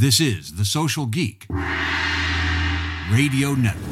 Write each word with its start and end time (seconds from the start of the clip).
This 0.00 0.18
is 0.18 0.54
The 0.54 0.64
Social 0.64 1.04
Geek 1.04 1.44
Radio 3.10 3.52
Network. 3.52 3.84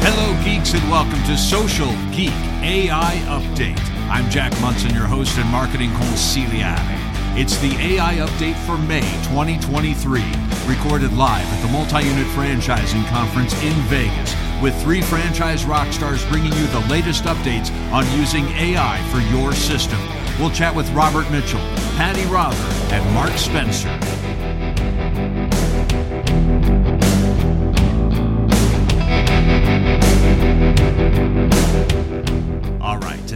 Hello, 0.00 0.42
geeks, 0.42 0.72
and 0.72 0.90
welcome 0.90 1.22
to 1.24 1.36
Social 1.36 1.92
Geek 2.10 2.32
AI 2.62 3.22
Update. 3.26 3.97
I'm 4.10 4.30
Jack 4.30 4.58
Munson, 4.62 4.94
your 4.94 5.06
host 5.06 5.36
and 5.36 5.48
marketing 5.50 5.90
consigliere. 5.90 6.78
It's 7.36 7.58
the 7.58 7.72
AI 7.76 8.16
update 8.16 8.56
for 8.64 8.78
May 8.78 9.02
2023, 9.28 10.22
recorded 10.66 11.12
live 11.12 11.44
at 11.44 11.60
the 11.60 11.70
Multi 11.70 12.08
Unit 12.08 12.26
Franchising 12.28 13.06
Conference 13.10 13.52
in 13.62 13.74
Vegas, 13.82 14.34
with 14.62 14.74
three 14.82 15.02
franchise 15.02 15.66
rock 15.66 15.92
stars 15.92 16.24
bringing 16.26 16.54
you 16.54 16.66
the 16.68 16.86
latest 16.88 17.24
updates 17.24 17.70
on 17.92 18.10
using 18.18 18.46
AI 18.48 18.98
for 19.10 19.20
your 19.30 19.52
system. 19.52 20.00
We'll 20.38 20.52
chat 20.52 20.74
with 20.74 20.90
Robert 20.92 21.30
Mitchell, 21.30 21.60
Patti 21.98 22.24
Rother, 22.24 22.56
and 22.94 23.14
Mark 23.14 23.36
Spencer. 23.36 23.90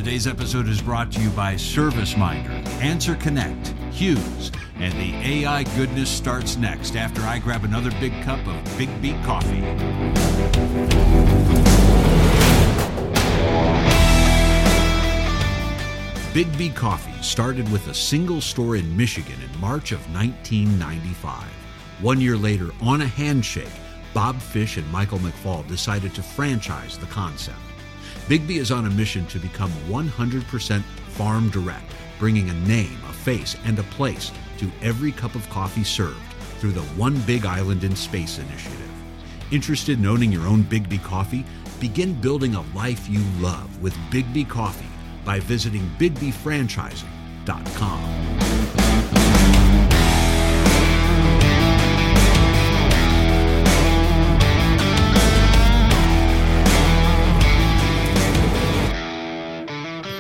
Today's 0.02 0.27
episode 0.27 0.66
is 0.66 0.83
brought 0.83 1.12
to 1.12 1.20
you 1.20 1.30
by 1.30 1.55
ServiceMinder, 1.55 2.51
Answer 2.83 3.15
Connect, 3.15 3.69
Hughes, 3.93 4.51
and 4.74 4.93
the 4.95 5.15
AI 5.15 5.62
goodness 5.77 6.10
starts 6.10 6.56
next 6.56 6.96
after 6.96 7.23
I 7.23 7.38
grab 7.38 7.63
another 7.63 7.93
big 8.01 8.13
cup 8.24 8.45
of 8.49 8.76
Big 8.76 8.91
Beat 9.01 9.15
coffee. 9.23 9.60
BIGGBY 16.35 16.74
Coffee 16.74 17.23
started 17.23 17.71
with 17.71 17.87
a 17.87 17.95
single 17.95 18.41
store 18.41 18.74
in 18.74 18.96
Michigan 18.96 19.38
in 19.41 19.60
March 19.60 19.93
of 19.93 20.01
1995. 20.13 21.45
One 22.01 22.21
year 22.21 22.37
later, 22.37 22.71
on 22.80 23.02
a 23.02 23.07
handshake, 23.07 23.71
Bob 24.13 24.43
Fish 24.43 24.79
and 24.79 24.91
Michael 24.91 25.21
McFall 25.21 25.65
decided 25.69 26.13
to 26.16 26.24
franchise 26.24 26.98
the 26.98 27.07
concept. 27.07 27.71
BIGGBY 28.28 28.59
is 28.59 28.70
on 28.70 28.87
a 28.87 28.90
mission 28.90 29.26
to 29.26 29.40
become 29.40 29.73
100% 29.88 30.82
farm 30.82 31.51
direct, 31.51 31.92
bringing 32.20 32.51
a 32.51 32.54
name, 32.54 32.96
a 33.09 33.12
face, 33.12 33.56
and 33.64 33.76
a 33.79 33.82
place 33.84 34.30
to 34.59 34.70
every 34.80 35.10
cup 35.10 35.34
of 35.34 35.51
coffee 35.51 35.82
served 35.82 36.23
through 36.60 36.70
the 36.70 36.84
One 36.95 37.20
Big 37.23 37.45
Island 37.45 37.82
in 37.82 37.96
Space 37.96 38.38
initiative. 38.38 38.79
Interested 39.51 39.98
in 39.98 40.06
owning 40.06 40.30
your 40.30 40.46
own 40.46 40.62
BIGGBY 40.62 41.02
coffee? 41.02 41.45
Begin 41.80 42.14
building 42.20 42.54
a 42.54 42.62
life 42.76 43.09
you 43.09 43.18
love 43.40 43.82
with 43.82 43.96
BIGGBY 44.10 44.48
Coffee 44.48 44.86
by 45.24 45.40
visiting 45.40 45.90
BIGGBYFranchising.com. 45.98 48.32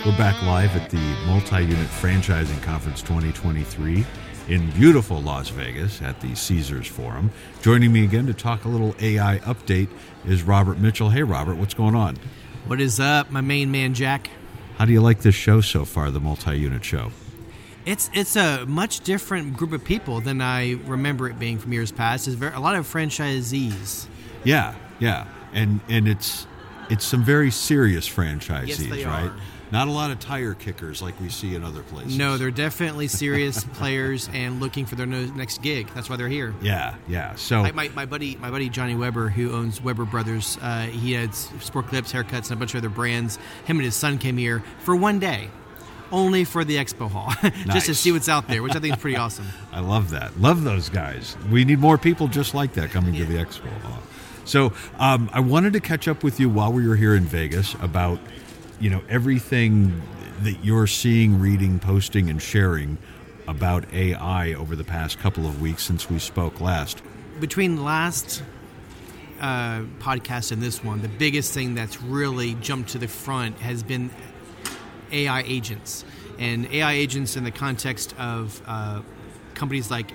We're 0.04 0.16
back 0.18 0.42
live 0.42 0.74
at 0.74 0.90
the 0.90 0.98
Multi 1.26 1.62
Unit 1.62 1.86
Franchising 1.88 2.60
Conference 2.62 3.02
2023 3.02 4.04
in 4.48 4.70
beautiful 4.72 5.22
Las 5.22 5.50
Vegas 5.50 6.02
at 6.02 6.20
the 6.20 6.34
Caesars 6.34 6.88
Forum. 6.88 7.30
Joining 7.62 7.92
me 7.92 8.02
again 8.02 8.26
to 8.26 8.34
talk 8.34 8.64
a 8.64 8.68
little 8.68 8.96
AI 9.00 9.38
update 9.44 9.88
is 10.26 10.42
Robert 10.42 10.78
Mitchell. 10.78 11.10
Hey, 11.10 11.22
Robert, 11.22 11.54
what's 11.56 11.74
going 11.74 11.94
on? 11.94 12.16
What 12.66 12.80
is 12.80 12.98
up, 12.98 13.30
my 13.30 13.40
main 13.42 13.70
man 13.70 13.94
Jack? 13.94 14.30
How 14.76 14.86
do 14.86 14.92
you 14.92 15.00
like 15.00 15.20
this 15.20 15.36
show 15.36 15.60
so 15.60 15.84
far, 15.84 16.10
the 16.10 16.20
Multi 16.20 16.58
Unit 16.58 16.84
Show? 16.84 17.12
It's 17.86 18.10
it's 18.12 18.34
a 18.34 18.66
much 18.66 19.00
different 19.00 19.56
group 19.56 19.72
of 19.72 19.84
people 19.84 20.20
than 20.20 20.40
I 20.40 20.72
remember 20.84 21.28
it 21.28 21.38
being 21.38 21.58
from 21.58 21.72
years 21.72 21.92
past. 21.92 22.26
It's 22.26 22.36
very, 22.36 22.54
a 22.54 22.60
lot 22.60 22.74
of 22.74 22.90
franchisees. 22.92 24.06
Yeah, 24.42 24.74
yeah, 24.98 25.28
and 25.52 25.80
and 25.88 26.08
it's 26.08 26.46
it's 26.90 27.04
some 27.04 27.22
very 27.22 27.50
serious 27.52 28.08
franchisees, 28.08 28.88
Yes, 28.88 29.04
right? 29.06 29.30
are. 29.30 29.34
Not 29.72 29.88
a 29.88 29.90
lot 29.90 30.10
of 30.10 30.20
tire 30.20 30.52
kickers 30.52 31.00
like 31.00 31.18
we 31.18 31.30
see 31.30 31.54
in 31.54 31.64
other 31.64 31.82
places. 31.82 32.18
No, 32.18 32.36
they're 32.36 32.50
definitely 32.50 33.08
serious 33.08 33.64
players 33.72 34.28
and 34.34 34.60
looking 34.60 34.84
for 34.84 34.96
their 34.96 35.06
no- 35.06 35.24
next 35.24 35.62
gig. 35.62 35.88
That's 35.94 36.10
why 36.10 36.16
they're 36.16 36.28
here. 36.28 36.54
Yeah, 36.60 36.94
yeah. 37.08 37.34
So 37.36 37.62
Like 37.62 37.74
my, 37.74 37.88
my 37.88 38.04
buddy, 38.04 38.36
my 38.36 38.50
buddy 38.50 38.68
Johnny 38.68 38.94
Weber, 38.94 39.30
who 39.30 39.50
owns 39.52 39.80
Weber 39.80 40.04
Brothers, 40.04 40.58
uh, 40.60 40.82
he 40.82 41.14
had 41.14 41.34
sport 41.34 41.86
clips, 41.86 42.12
haircuts, 42.12 42.50
and 42.50 42.52
a 42.52 42.56
bunch 42.56 42.74
of 42.74 42.78
other 42.78 42.90
brands. 42.90 43.38
Him 43.64 43.78
and 43.78 43.84
his 43.86 43.96
son 43.96 44.18
came 44.18 44.36
here 44.36 44.62
for 44.80 44.94
one 44.94 45.18
day, 45.18 45.48
only 46.12 46.44
for 46.44 46.64
the 46.64 46.76
expo 46.76 47.10
hall, 47.10 47.32
just 47.72 47.86
to 47.86 47.94
see 47.94 48.12
what's 48.12 48.28
out 48.28 48.48
there, 48.48 48.62
which 48.62 48.76
I 48.76 48.78
think 48.78 48.96
is 48.96 49.00
pretty 49.00 49.16
awesome. 49.16 49.46
I 49.72 49.80
love 49.80 50.10
that. 50.10 50.38
Love 50.38 50.64
those 50.64 50.90
guys. 50.90 51.34
We 51.50 51.64
need 51.64 51.78
more 51.78 51.96
people 51.96 52.28
just 52.28 52.54
like 52.54 52.74
that 52.74 52.90
coming 52.90 53.14
to 53.14 53.24
the 53.24 53.36
expo. 53.42 53.70
Hall. 53.80 54.02
So 54.44 54.74
um, 54.98 55.30
I 55.32 55.40
wanted 55.40 55.72
to 55.72 55.80
catch 55.80 56.08
up 56.08 56.22
with 56.22 56.38
you 56.40 56.50
while 56.50 56.72
we 56.74 56.86
were 56.86 56.96
here 56.96 57.14
in 57.14 57.24
Vegas 57.24 57.74
about 57.80 58.18
you 58.82 58.90
know 58.90 59.02
everything 59.08 60.02
that 60.42 60.64
you're 60.64 60.88
seeing, 60.88 61.38
reading, 61.38 61.78
posting, 61.78 62.28
and 62.28 62.42
sharing 62.42 62.98
about 63.46 63.90
AI 63.92 64.54
over 64.54 64.74
the 64.74 64.84
past 64.84 65.20
couple 65.20 65.46
of 65.46 65.60
weeks 65.62 65.84
since 65.84 66.10
we 66.10 66.18
spoke 66.18 66.60
last. 66.60 67.00
between 67.40 67.82
last 67.84 68.42
uh, 69.40 69.82
podcast 69.98 70.52
and 70.52 70.60
this 70.60 70.82
one, 70.84 71.00
the 71.00 71.08
biggest 71.08 71.54
thing 71.54 71.74
that's 71.74 72.02
really 72.02 72.54
jumped 72.56 72.90
to 72.90 72.98
the 72.98 73.08
front 73.08 73.56
has 73.58 73.82
been 73.82 74.10
AI 75.12 75.42
agents. 75.42 76.04
And 76.38 76.66
AI 76.66 76.92
agents 76.92 77.36
in 77.36 77.44
the 77.44 77.50
context 77.50 78.14
of 78.18 78.60
uh, 78.66 79.02
companies 79.54 79.90
like, 79.90 80.12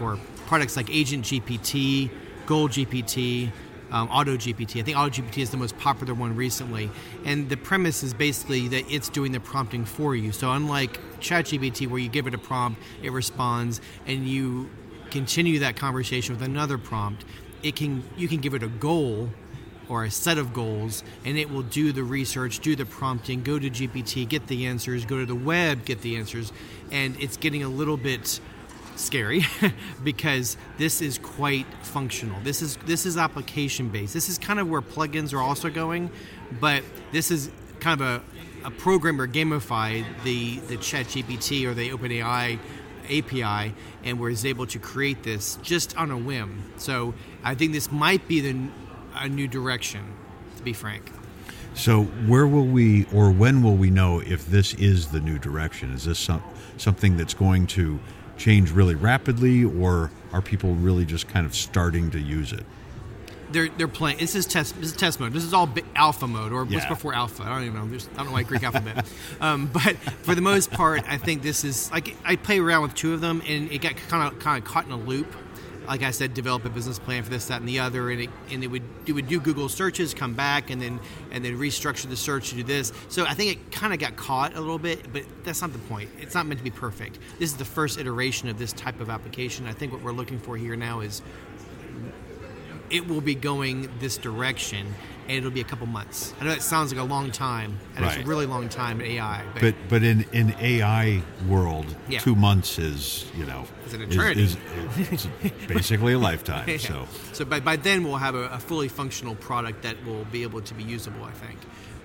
or 0.00 0.18
products 0.46 0.76
like 0.76 0.90
Agent 0.90 1.24
GPT, 1.26 2.10
Gold 2.46 2.72
GPT, 2.72 3.50
um, 3.90 4.08
Auto 4.08 4.36
GPT. 4.36 4.80
I 4.80 4.82
think 4.84 4.96
Auto 4.96 5.22
GPT 5.22 5.38
is 5.38 5.50
the 5.50 5.56
most 5.56 5.78
popular 5.78 6.14
one 6.14 6.36
recently. 6.36 6.90
And 7.24 7.48
the 7.48 7.56
premise 7.56 8.02
is 8.02 8.14
basically 8.14 8.68
that 8.68 8.90
it's 8.90 9.08
doing 9.08 9.32
the 9.32 9.40
prompting 9.40 9.84
for 9.84 10.14
you. 10.14 10.32
So, 10.32 10.50
unlike 10.52 11.00
ChatGPT, 11.20 11.88
where 11.88 12.00
you 12.00 12.08
give 12.08 12.26
it 12.26 12.34
a 12.34 12.38
prompt, 12.38 12.80
it 13.02 13.12
responds, 13.12 13.80
and 14.06 14.26
you 14.26 14.70
continue 15.10 15.58
that 15.60 15.76
conversation 15.76 16.34
with 16.34 16.42
another 16.42 16.78
prompt, 16.78 17.24
it 17.62 17.76
can 17.76 18.02
you 18.16 18.28
can 18.28 18.38
give 18.38 18.54
it 18.54 18.62
a 18.62 18.68
goal 18.68 19.30
or 19.88 20.04
a 20.04 20.10
set 20.10 20.38
of 20.38 20.54
goals 20.54 21.02
and 21.24 21.36
it 21.36 21.50
will 21.50 21.62
do 21.62 21.92
the 21.92 22.02
research 22.02 22.60
do 22.60 22.76
the 22.76 22.86
prompting 22.86 23.42
go 23.42 23.58
to 23.58 23.68
gpt 23.68 24.26
get 24.28 24.46
the 24.46 24.66
answers 24.66 25.04
go 25.04 25.18
to 25.18 25.26
the 25.26 25.34
web 25.34 25.84
get 25.84 26.00
the 26.00 26.16
answers 26.16 26.52
and 26.92 27.20
it's 27.20 27.36
getting 27.36 27.64
a 27.64 27.68
little 27.68 27.96
bit 27.96 28.40
scary 28.96 29.42
because 30.04 30.56
this 30.78 31.00
is 31.00 31.18
quite 31.18 31.66
functional 31.82 32.38
this 32.42 32.62
is 32.62 32.76
this 32.86 33.06
is 33.06 33.16
application 33.16 33.88
based 33.88 34.14
this 34.14 34.28
is 34.28 34.38
kind 34.38 34.58
of 34.58 34.68
where 34.68 34.82
plugins 34.82 35.32
are 35.32 35.42
also 35.42 35.70
going 35.70 36.10
but 36.60 36.82
this 37.12 37.30
is 37.30 37.50
kind 37.80 38.00
of 38.00 38.06
a, 38.06 38.66
a 38.66 38.70
programmer 38.70 39.26
gamify 39.26 40.04
the 40.24 40.58
the 40.60 40.76
chat 40.76 41.06
gpt 41.06 41.66
or 41.66 41.74
the 41.74 41.90
openai 41.90 42.58
API 43.10 43.74
and 44.04 44.20
was 44.20 44.44
able 44.44 44.66
to 44.68 44.78
create 44.78 45.24
this 45.24 45.58
just 45.62 45.96
on 45.96 46.12
a 46.12 46.16
whim. 46.16 46.62
So 46.76 47.12
I 47.42 47.56
think 47.56 47.72
this 47.72 47.90
might 47.90 48.28
be 48.28 48.40
the 48.40 48.68
a 49.16 49.28
new 49.28 49.48
direction, 49.48 50.14
to 50.56 50.62
be 50.62 50.72
frank. 50.72 51.10
So 51.74 52.04
where 52.04 52.46
will 52.46 52.66
we, 52.66 53.06
or 53.12 53.30
when 53.30 53.62
will 53.62 53.76
we 53.76 53.90
know 53.90 54.20
if 54.20 54.46
this 54.46 54.74
is 54.74 55.08
the 55.08 55.20
new 55.20 55.38
direction? 55.38 55.92
Is 55.92 56.04
this 56.04 56.18
some, 56.18 56.42
something 56.76 57.16
that's 57.16 57.34
going 57.34 57.66
to 57.68 57.98
change 58.40 58.72
really 58.72 58.94
rapidly, 58.94 59.62
or 59.62 60.10
are 60.32 60.40
people 60.40 60.74
really 60.74 61.04
just 61.04 61.28
kind 61.28 61.46
of 61.46 61.54
starting 61.54 62.10
to 62.10 62.18
use 62.18 62.52
it? 62.52 62.64
They're 63.52 63.68
they're 63.68 63.88
playing. 63.88 64.18
This 64.18 64.34
is 64.34 64.46
test. 64.46 64.76
This 64.76 64.90
is 64.90 64.96
test 64.96 65.20
mode. 65.20 65.32
This 65.32 65.44
is 65.44 65.52
all 65.52 65.68
alpha 65.94 66.26
mode, 66.26 66.52
or 66.52 66.64
what's 66.64 66.86
before 66.86 67.12
alpha. 67.12 67.42
I 67.42 67.48
don't 67.48 67.64
even 67.64 67.74
know. 67.74 67.88
There's, 67.88 68.08
I 68.14 68.18
don't 68.18 68.26
know 68.26 68.32
why 68.32 68.42
Greek 68.44 68.62
alphabet. 68.62 69.06
Um, 69.40 69.70
but 69.72 69.96
for 69.96 70.34
the 70.34 70.42
most 70.42 70.70
part, 70.70 71.02
I 71.08 71.16
think 71.16 71.42
this 71.42 71.64
is 71.64 71.90
like 71.90 72.14
I 72.24 72.36
play 72.36 72.58
around 72.58 72.82
with 72.82 72.94
two 72.94 73.14
of 73.14 73.20
them, 73.20 73.42
and 73.46 73.70
it 73.72 73.80
got 73.80 73.96
kind 73.96 74.32
of 74.32 74.38
kind 74.38 74.62
of 74.62 74.68
caught 74.68 74.84
in 74.86 74.92
a 74.92 74.96
loop. 74.96 75.34
Like 75.90 76.04
I 76.04 76.12
said, 76.12 76.34
develop 76.34 76.64
a 76.64 76.70
business 76.70 77.00
plan 77.00 77.24
for 77.24 77.30
this, 77.30 77.46
that, 77.46 77.58
and 77.58 77.68
the 77.68 77.80
other, 77.80 78.10
and 78.10 78.20
it 78.22 78.30
and 78.52 78.62
it 78.62 78.68
would 78.68 78.84
it 79.06 79.12
would 79.12 79.26
do 79.26 79.40
Google 79.40 79.68
searches, 79.68 80.14
come 80.14 80.34
back, 80.34 80.70
and 80.70 80.80
then 80.80 81.00
and 81.32 81.44
then 81.44 81.58
restructure 81.58 82.08
the 82.08 82.16
search 82.16 82.50
to 82.50 82.54
do 82.54 82.62
this. 82.62 82.92
So 83.08 83.26
I 83.26 83.34
think 83.34 83.50
it 83.50 83.72
kind 83.72 83.92
of 83.92 83.98
got 83.98 84.14
caught 84.14 84.54
a 84.54 84.60
little 84.60 84.78
bit, 84.78 85.12
but 85.12 85.24
that's 85.42 85.60
not 85.60 85.72
the 85.72 85.80
point. 85.80 86.08
It's 86.20 86.36
not 86.36 86.46
meant 86.46 86.58
to 86.58 86.64
be 86.64 86.70
perfect. 86.70 87.18
This 87.40 87.50
is 87.50 87.56
the 87.56 87.64
first 87.64 87.98
iteration 87.98 88.48
of 88.48 88.56
this 88.56 88.72
type 88.72 89.00
of 89.00 89.10
application. 89.10 89.66
I 89.66 89.72
think 89.72 89.92
what 89.92 90.00
we're 90.00 90.12
looking 90.12 90.38
for 90.38 90.56
here 90.56 90.76
now 90.76 91.00
is 91.00 91.22
it 92.88 93.08
will 93.08 93.20
be 93.20 93.34
going 93.34 93.90
this 93.98 94.16
direction 94.16 94.94
and 95.30 95.38
it'll 95.38 95.50
be 95.52 95.60
a 95.60 95.64
couple 95.64 95.86
months. 95.86 96.34
I 96.40 96.44
know 96.44 96.50
that 96.50 96.62
sounds 96.62 96.92
like 96.92 97.00
a 97.00 97.04
long 97.06 97.30
time, 97.30 97.78
and 97.94 98.04
it's 98.04 98.16
a 98.16 98.22
really 98.24 98.46
long 98.46 98.68
time 98.68 99.00
in 99.00 99.06
AI. 99.12 99.44
But, 99.54 99.60
But 99.62 99.74
but 99.88 100.02
in 100.02 100.24
in 100.32 100.54
AI 100.60 101.22
world, 101.48 101.86
Yeah. 102.08 102.18
two 102.18 102.34
months 102.34 102.78
is 102.78 103.26
you 103.36 103.46
know 103.46 103.64
It's 103.84 103.94
an 103.94 104.02
is- 104.02 104.14
eternity. 104.16 104.42
Is, 104.42 104.56
is 105.12 105.28
basically 105.68 106.12
a 106.14 106.18
lifetime. 106.18 106.64
Yeah. 106.68 106.78
So 106.78 107.06
so 107.32 107.44
by, 107.44 107.60
by 107.60 107.76
then 107.76 108.02
we'll 108.04 108.16
have 108.16 108.34
a, 108.34 108.48
a 108.48 108.58
fully 108.58 108.88
functional 108.88 109.36
product 109.36 109.82
that 109.82 109.96
will 110.04 110.24
be 110.32 110.42
able 110.42 110.60
to 110.62 110.74
be 110.74 110.82
usable. 110.82 111.24
I 111.24 111.32
think. 111.32 111.58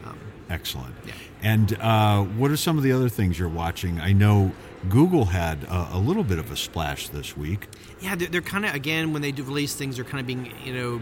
Um, 0.06 0.20
excellent. 0.50 0.94
Yeah. 1.08 1.14
And 1.42 1.78
uh, 1.82 2.22
what 2.40 2.52
are 2.52 2.58
some 2.58 2.78
of 2.78 2.84
the 2.84 2.92
other 2.92 3.10
things 3.10 3.40
you're 3.40 3.50
watching? 3.50 4.00
I 4.00 4.14
know 4.14 4.52
Google 4.88 5.26
had 5.26 5.64
a, 5.64 5.90
a 5.94 5.98
little 6.00 6.24
bit 6.24 6.38
of 6.38 6.52
a 6.52 6.56
splash 6.56 7.10
this 7.10 7.36
week. 7.36 7.68
yeah, 8.02 8.14
they're, 8.16 8.28
they're 8.30 8.42
kind 8.56 8.66
of 8.66 8.76
again 8.76 9.14
when 9.14 9.22
they 9.24 9.32
do 9.32 9.44
release 9.44 9.74
things, 9.74 9.96
they're 9.96 10.06
kind 10.06 10.22
of 10.22 10.28
being 10.28 10.52
you 10.64 10.74
know 10.76 11.02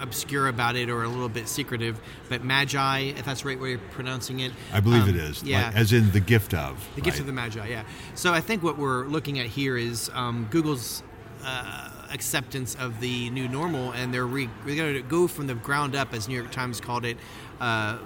obscure 0.00 0.48
about 0.48 0.76
it 0.76 0.90
or 0.90 1.02
a 1.02 1.08
little 1.08 1.28
bit 1.28 1.48
secretive. 1.48 2.00
But 2.28 2.44
Magi, 2.44 3.00
if 3.00 3.24
that's 3.24 3.42
the 3.42 3.48
right 3.48 3.60
way 3.60 3.74
of 3.74 3.90
pronouncing 3.90 4.40
it, 4.40 4.52
I 4.72 4.80
believe 4.80 5.04
um, 5.04 5.08
it 5.10 5.16
is. 5.16 5.42
Yeah, 5.42 5.66
like, 5.66 5.76
as 5.76 5.92
in 5.92 6.10
the 6.12 6.20
gift 6.20 6.54
of. 6.54 6.86
The 6.94 7.00
gift 7.00 7.16
right? 7.16 7.20
of 7.20 7.26
the 7.26 7.32
Magi, 7.32 7.66
yeah. 7.66 7.84
So 8.14 8.32
I 8.32 8.40
think 8.40 8.62
what 8.62 8.78
we're 8.78 9.06
looking 9.06 9.38
at 9.38 9.46
here 9.46 9.76
is 9.76 10.10
um, 10.14 10.48
Google's 10.50 11.02
uh, 11.44 11.90
acceptance 12.10 12.74
of 12.76 13.00
the 13.00 13.30
new 13.30 13.48
normal, 13.48 13.92
and 13.92 14.12
they're 14.12 14.26
re- 14.26 14.50
we're 14.64 14.76
going 14.76 14.94
to 14.94 15.02
go 15.02 15.26
from 15.26 15.46
the 15.46 15.54
ground 15.54 15.94
up, 15.94 16.12
as 16.14 16.28
New 16.28 16.34
York 16.34 16.50
Times 16.50 16.80
called 16.80 17.04
it, 17.04 17.16
uh, 17.60 17.98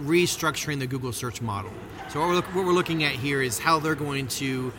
restructuring 0.00 0.78
the 0.78 0.86
Google 0.86 1.12
search 1.12 1.42
model. 1.42 1.72
So 2.10 2.20
what 2.20 2.28
we're, 2.28 2.34
look- 2.36 2.54
what 2.54 2.64
we're 2.66 2.72
looking 2.72 3.04
at 3.04 3.12
here 3.12 3.42
is 3.42 3.58
how 3.58 3.78
they're 3.78 3.94
going 3.94 4.28
to 4.28 4.72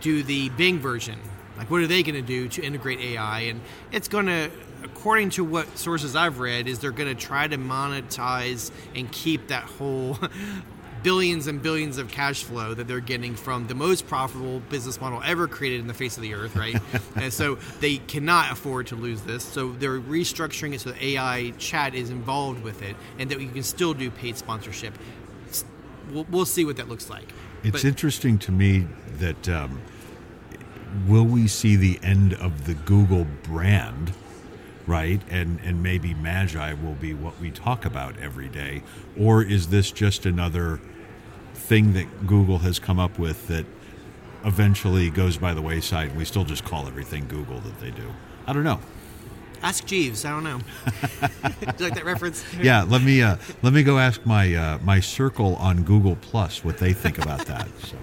do 0.00 0.22
the 0.22 0.48
Bing 0.50 0.78
version. 0.78 1.18
Like, 1.58 1.70
what 1.70 1.82
are 1.82 1.86
they 1.86 2.02
going 2.02 2.14
to 2.14 2.22
do 2.22 2.48
to 2.48 2.62
integrate 2.62 3.00
AI? 3.00 3.40
And 3.40 3.60
it's 3.90 4.08
going 4.08 4.26
to, 4.26 4.50
according 4.84 5.30
to 5.30 5.44
what 5.44 5.76
sources 5.76 6.14
I've 6.14 6.38
read, 6.38 6.68
is 6.68 6.78
they're 6.78 6.92
going 6.92 7.14
to 7.14 7.20
try 7.20 7.48
to 7.48 7.58
monetize 7.58 8.70
and 8.94 9.10
keep 9.10 9.48
that 9.48 9.64
whole 9.64 10.18
billions 11.02 11.46
and 11.46 11.62
billions 11.62 11.98
of 11.98 12.08
cash 12.08 12.44
flow 12.44 12.74
that 12.74 12.86
they're 12.88 13.00
getting 13.00 13.34
from 13.34 13.66
the 13.66 13.74
most 13.74 14.06
profitable 14.06 14.60
business 14.68 15.00
model 15.00 15.20
ever 15.24 15.46
created 15.48 15.80
in 15.80 15.86
the 15.86 15.94
face 15.94 16.16
of 16.16 16.22
the 16.22 16.34
earth, 16.34 16.54
right? 16.56 16.76
and 17.16 17.32
so 17.32 17.56
they 17.80 17.98
cannot 17.98 18.52
afford 18.52 18.86
to 18.88 18.96
lose 18.96 19.22
this. 19.22 19.42
So 19.44 19.72
they're 19.72 20.00
restructuring 20.00 20.74
it 20.74 20.80
so 20.80 20.90
that 20.90 21.02
AI 21.02 21.52
chat 21.58 21.94
is 21.94 22.10
involved 22.10 22.62
with 22.62 22.82
it, 22.82 22.94
and 23.18 23.30
that 23.30 23.40
you 23.40 23.48
can 23.48 23.62
still 23.64 23.94
do 23.94 24.10
paid 24.10 24.36
sponsorship. 24.36 24.94
We'll, 26.10 26.26
we'll 26.30 26.46
see 26.46 26.64
what 26.64 26.76
that 26.76 26.88
looks 26.88 27.10
like. 27.10 27.32
It's 27.64 27.82
But- 27.82 27.84
interesting 27.84 28.38
to 28.38 28.52
me 28.52 28.86
that 29.18 29.48
um, 29.48 29.80
will 31.06 31.24
we 31.24 31.48
see 31.48 31.76
the 31.76 31.98
end 32.02 32.34
of 32.34 32.66
the 32.66 32.74
Google 32.74 33.26
brand, 33.42 34.12
right? 34.86 35.20
And 35.30 35.60
and 35.60 35.82
maybe 35.82 36.14
Magi 36.14 36.74
will 36.74 36.94
be 36.94 37.14
what 37.14 37.38
we 37.40 37.50
talk 37.50 37.84
about 37.84 38.18
every 38.18 38.48
day, 38.48 38.82
or 39.18 39.42
is 39.42 39.68
this 39.68 39.90
just 39.90 40.26
another 40.26 40.80
thing 41.54 41.92
that 41.94 42.26
Google 42.26 42.58
has 42.58 42.78
come 42.78 42.98
up 42.98 43.18
with 43.18 43.48
that 43.48 43.66
eventually 44.44 45.10
goes 45.10 45.36
by 45.36 45.54
the 45.54 45.62
wayside? 45.62 46.10
and 46.10 46.18
We 46.18 46.24
still 46.24 46.44
just 46.44 46.64
call 46.64 46.86
everything 46.86 47.26
Google 47.28 47.60
that 47.60 47.80
they 47.80 47.90
do. 47.90 48.10
I 48.46 48.52
don't 48.52 48.64
know. 48.64 48.80
Ask 49.62 49.86
Jeeves. 49.86 50.24
I 50.24 50.30
don't 50.30 50.44
know. 50.44 50.58
do 51.20 51.84
you 51.84 51.84
like 51.84 51.94
that 51.94 52.04
reference? 52.04 52.44
Yeah, 52.60 52.84
let 52.84 53.02
me 53.02 53.22
uh, 53.22 53.36
let 53.62 53.72
me 53.72 53.82
go 53.82 53.98
ask 53.98 54.24
my 54.24 54.54
uh, 54.54 54.78
my 54.78 55.00
circle 55.00 55.56
on 55.56 55.82
Google 55.82 56.16
Plus 56.16 56.64
what 56.64 56.78
they 56.78 56.92
think 56.92 57.18
about 57.18 57.46
that. 57.46 57.66
So. 57.84 57.96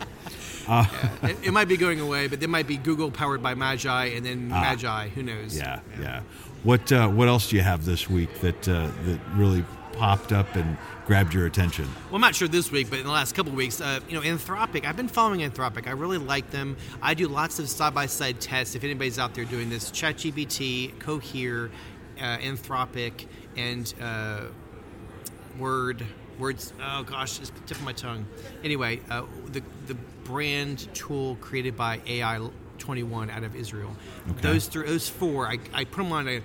It, 0.68 1.38
it 1.44 1.52
might 1.52 1.68
be 1.68 1.78
going 1.78 2.00
away, 2.00 2.28
but 2.28 2.40
there 2.40 2.50
might 2.50 2.68
be 2.68 2.78
Google 2.78 3.12
powered 3.12 3.42
by 3.44 3.54
Magi, 3.54 4.06
and 4.06 4.26
then 4.26 4.50
Magi. 4.50 5.10
Who 5.10 5.24
knows? 5.24 5.58
Yeah, 5.58 5.80
yeah. 6.00 6.22
What 6.64 6.92
uh, 6.92 7.08
what 7.10 7.28
else 7.28 7.50
do 7.50 7.56
you 7.56 7.62
have 7.62 7.86
this 7.86 8.10
week 8.10 8.42
that 8.42 8.68
uh, 8.68 8.90
that 9.06 9.20
really 9.34 9.64
popped 9.94 10.32
up 10.32 10.56
and 10.56 10.78
grabbed 11.06 11.34
your 11.34 11.46
attention? 11.46 11.86
Well, 12.06 12.16
I'm 12.16 12.22
not 12.22 12.36
sure 12.36 12.48
this 12.48 12.72
week, 12.72 12.90
but 12.90 13.00
in 13.00 13.06
the 13.06 13.12
last 13.12 13.36
couple 13.36 13.52
of 13.52 13.58
weeks, 13.58 13.80
uh, 13.80 14.00
you 14.10 14.16
know, 14.16 14.22
Anthropic. 14.22 14.86
I've 14.86 14.98
been 14.98 15.08
following 15.08 15.42
Anthropic. 15.42 15.88
I 15.88 15.92
really 15.92 16.18
like 16.18 16.50
them. 16.52 16.76
I 17.02 17.14
do 17.14 17.28
lots 17.28 17.60
of 17.60 17.70
side-by-side 17.70 18.42
tests. 18.42 18.76
If 18.76 18.84
anybody's 18.84 19.20
out 19.20 19.36
there 19.36 19.46
doing 19.46 19.70
this, 19.70 19.92
ChatGPT, 19.92 21.00
Cohere, 21.00 21.70
uh, 22.20 22.38
Anthropic, 22.40 23.28
and 23.56 23.94
uh, 24.02 24.42
Word. 25.58 26.06
Words. 26.38 26.74
Oh 26.84 27.04
gosh, 27.04 27.40
it's 27.40 27.50
the 27.50 27.62
tip 27.62 27.78
of 27.78 27.84
my 27.84 27.94
tongue. 27.94 28.26
Anyway, 28.62 29.00
uh, 29.10 29.24
the 29.54 29.64
the 29.88 29.96
brand 30.26 30.94
tool 30.94 31.38
created 31.40 31.78
by 31.78 32.02
AI 32.06 32.50
21 32.78 33.30
out 33.30 33.44
of 33.44 33.56
Israel. 33.56 33.96
Okay. 34.32 34.42
Those 34.42 34.68
three, 34.68 34.86
those 34.86 35.08
four, 35.08 35.48
I, 35.48 35.60
I 35.74 35.86
put 35.86 36.04
them 36.04 36.12
on 36.12 36.28
a, 36.28 36.42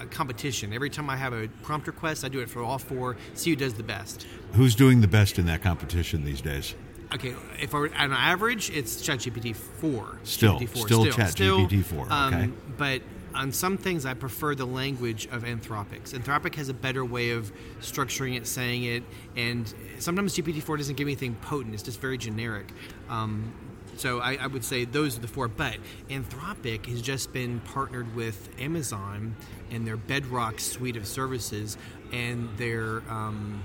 a 0.00 0.06
competition. 0.06 0.72
Every 0.72 0.88
time 0.88 1.10
I 1.10 1.16
have 1.16 1.34
a 1.34 1.48
prompt 1.62 1.86
request, 1.86 2.24
I 2.24 2.28
do 2.28 2.40
it 2.40 2.48
for 2.48 2.62
all 2.62 2.78
four. 2.78 3.16
See 3.34 3.50
who 3.50 3.56
does 3.56 3.74
the 3.74 3.82
best. 3.82 4.26
Who's 4.54 4.74
doing 4.74 5.02
the 5.02 5.08
best 5.08 5.38
in 5.38 5.46
that 5.46 5.62
competition 5.62 6.24
these 6.24 6.40
days? 6.40 6.74
Okay, 7.12 7.34
if 7.60 7.74
I 7.74 7.78
were, 7.78 7.94
on 7.94 8.12
average, 8.12 8.70
it's 8.70 8.96
ChatGPT 9.06 9.54
four. 9.54 10.18
Still, 10.24 10.58
GPT-4, 10.58 10.84
still 10.84 11.04
ChatGPT 11.06 11.84
4, 11.84 12.06
um, 12.10 12.34
okay. 12.34 12.50
But 12.76 13.02
on 13.34 13.52
some 13.52 13.76
things, 13.76 14.06
I 14.06 14.14
prefer 14.14 14.54
the 14.54 14.66
language 14.66 15.26
of 15.26 15.42
Anthropics. 15.44 16.12
Anthropic 16.12 16.54
has 16.54 16.68
a 16.68 16.74
better 16.74 17.04
way 17.04 17.30
of 17.30 17.52
structuring 17.80 18.36
it, 18.36 18.46
saying 18.46 18.84
it, 18.84 19.02
and 19.36 19.72
sometimes 19.98 20.36
GPT 20.36 20.62
four 20.62 20.76
doesn't 20.76 20.96
give 20.96 21.06
anything 21.06 21.34
potent. 21.36 21.74
It's 21.74 21.82
just 21.82 22.00
very 22.00 22.18
generic. 22.18 22.66
Um, 23.08 23.52
so 23.96 24.20
I, 24.20 24.34
I 24.36 24.46
would 24.46 24.64
say 24.64 24.84
those 24.84 25.16
are 25.16 25.20
the 25.20 25.28
four. 25.28 25.48
But 25.48 25.76
Anthropic 26.08 26.86
has 26.86 27.00
just 27.00 27.32
been 27.32 27.60
partnered 27.60 28.14
with 28.14 28.48
Amazon 28.58 29.36
and 29.70 29.86
their 29.86 29.96
Bedrock 29.96 30.60
suite 30.60 30.96
of 30.96 31.06
services 31.06 31.76
and 32.12 32.48
their 32.56 33.02
um, 33.08 33.62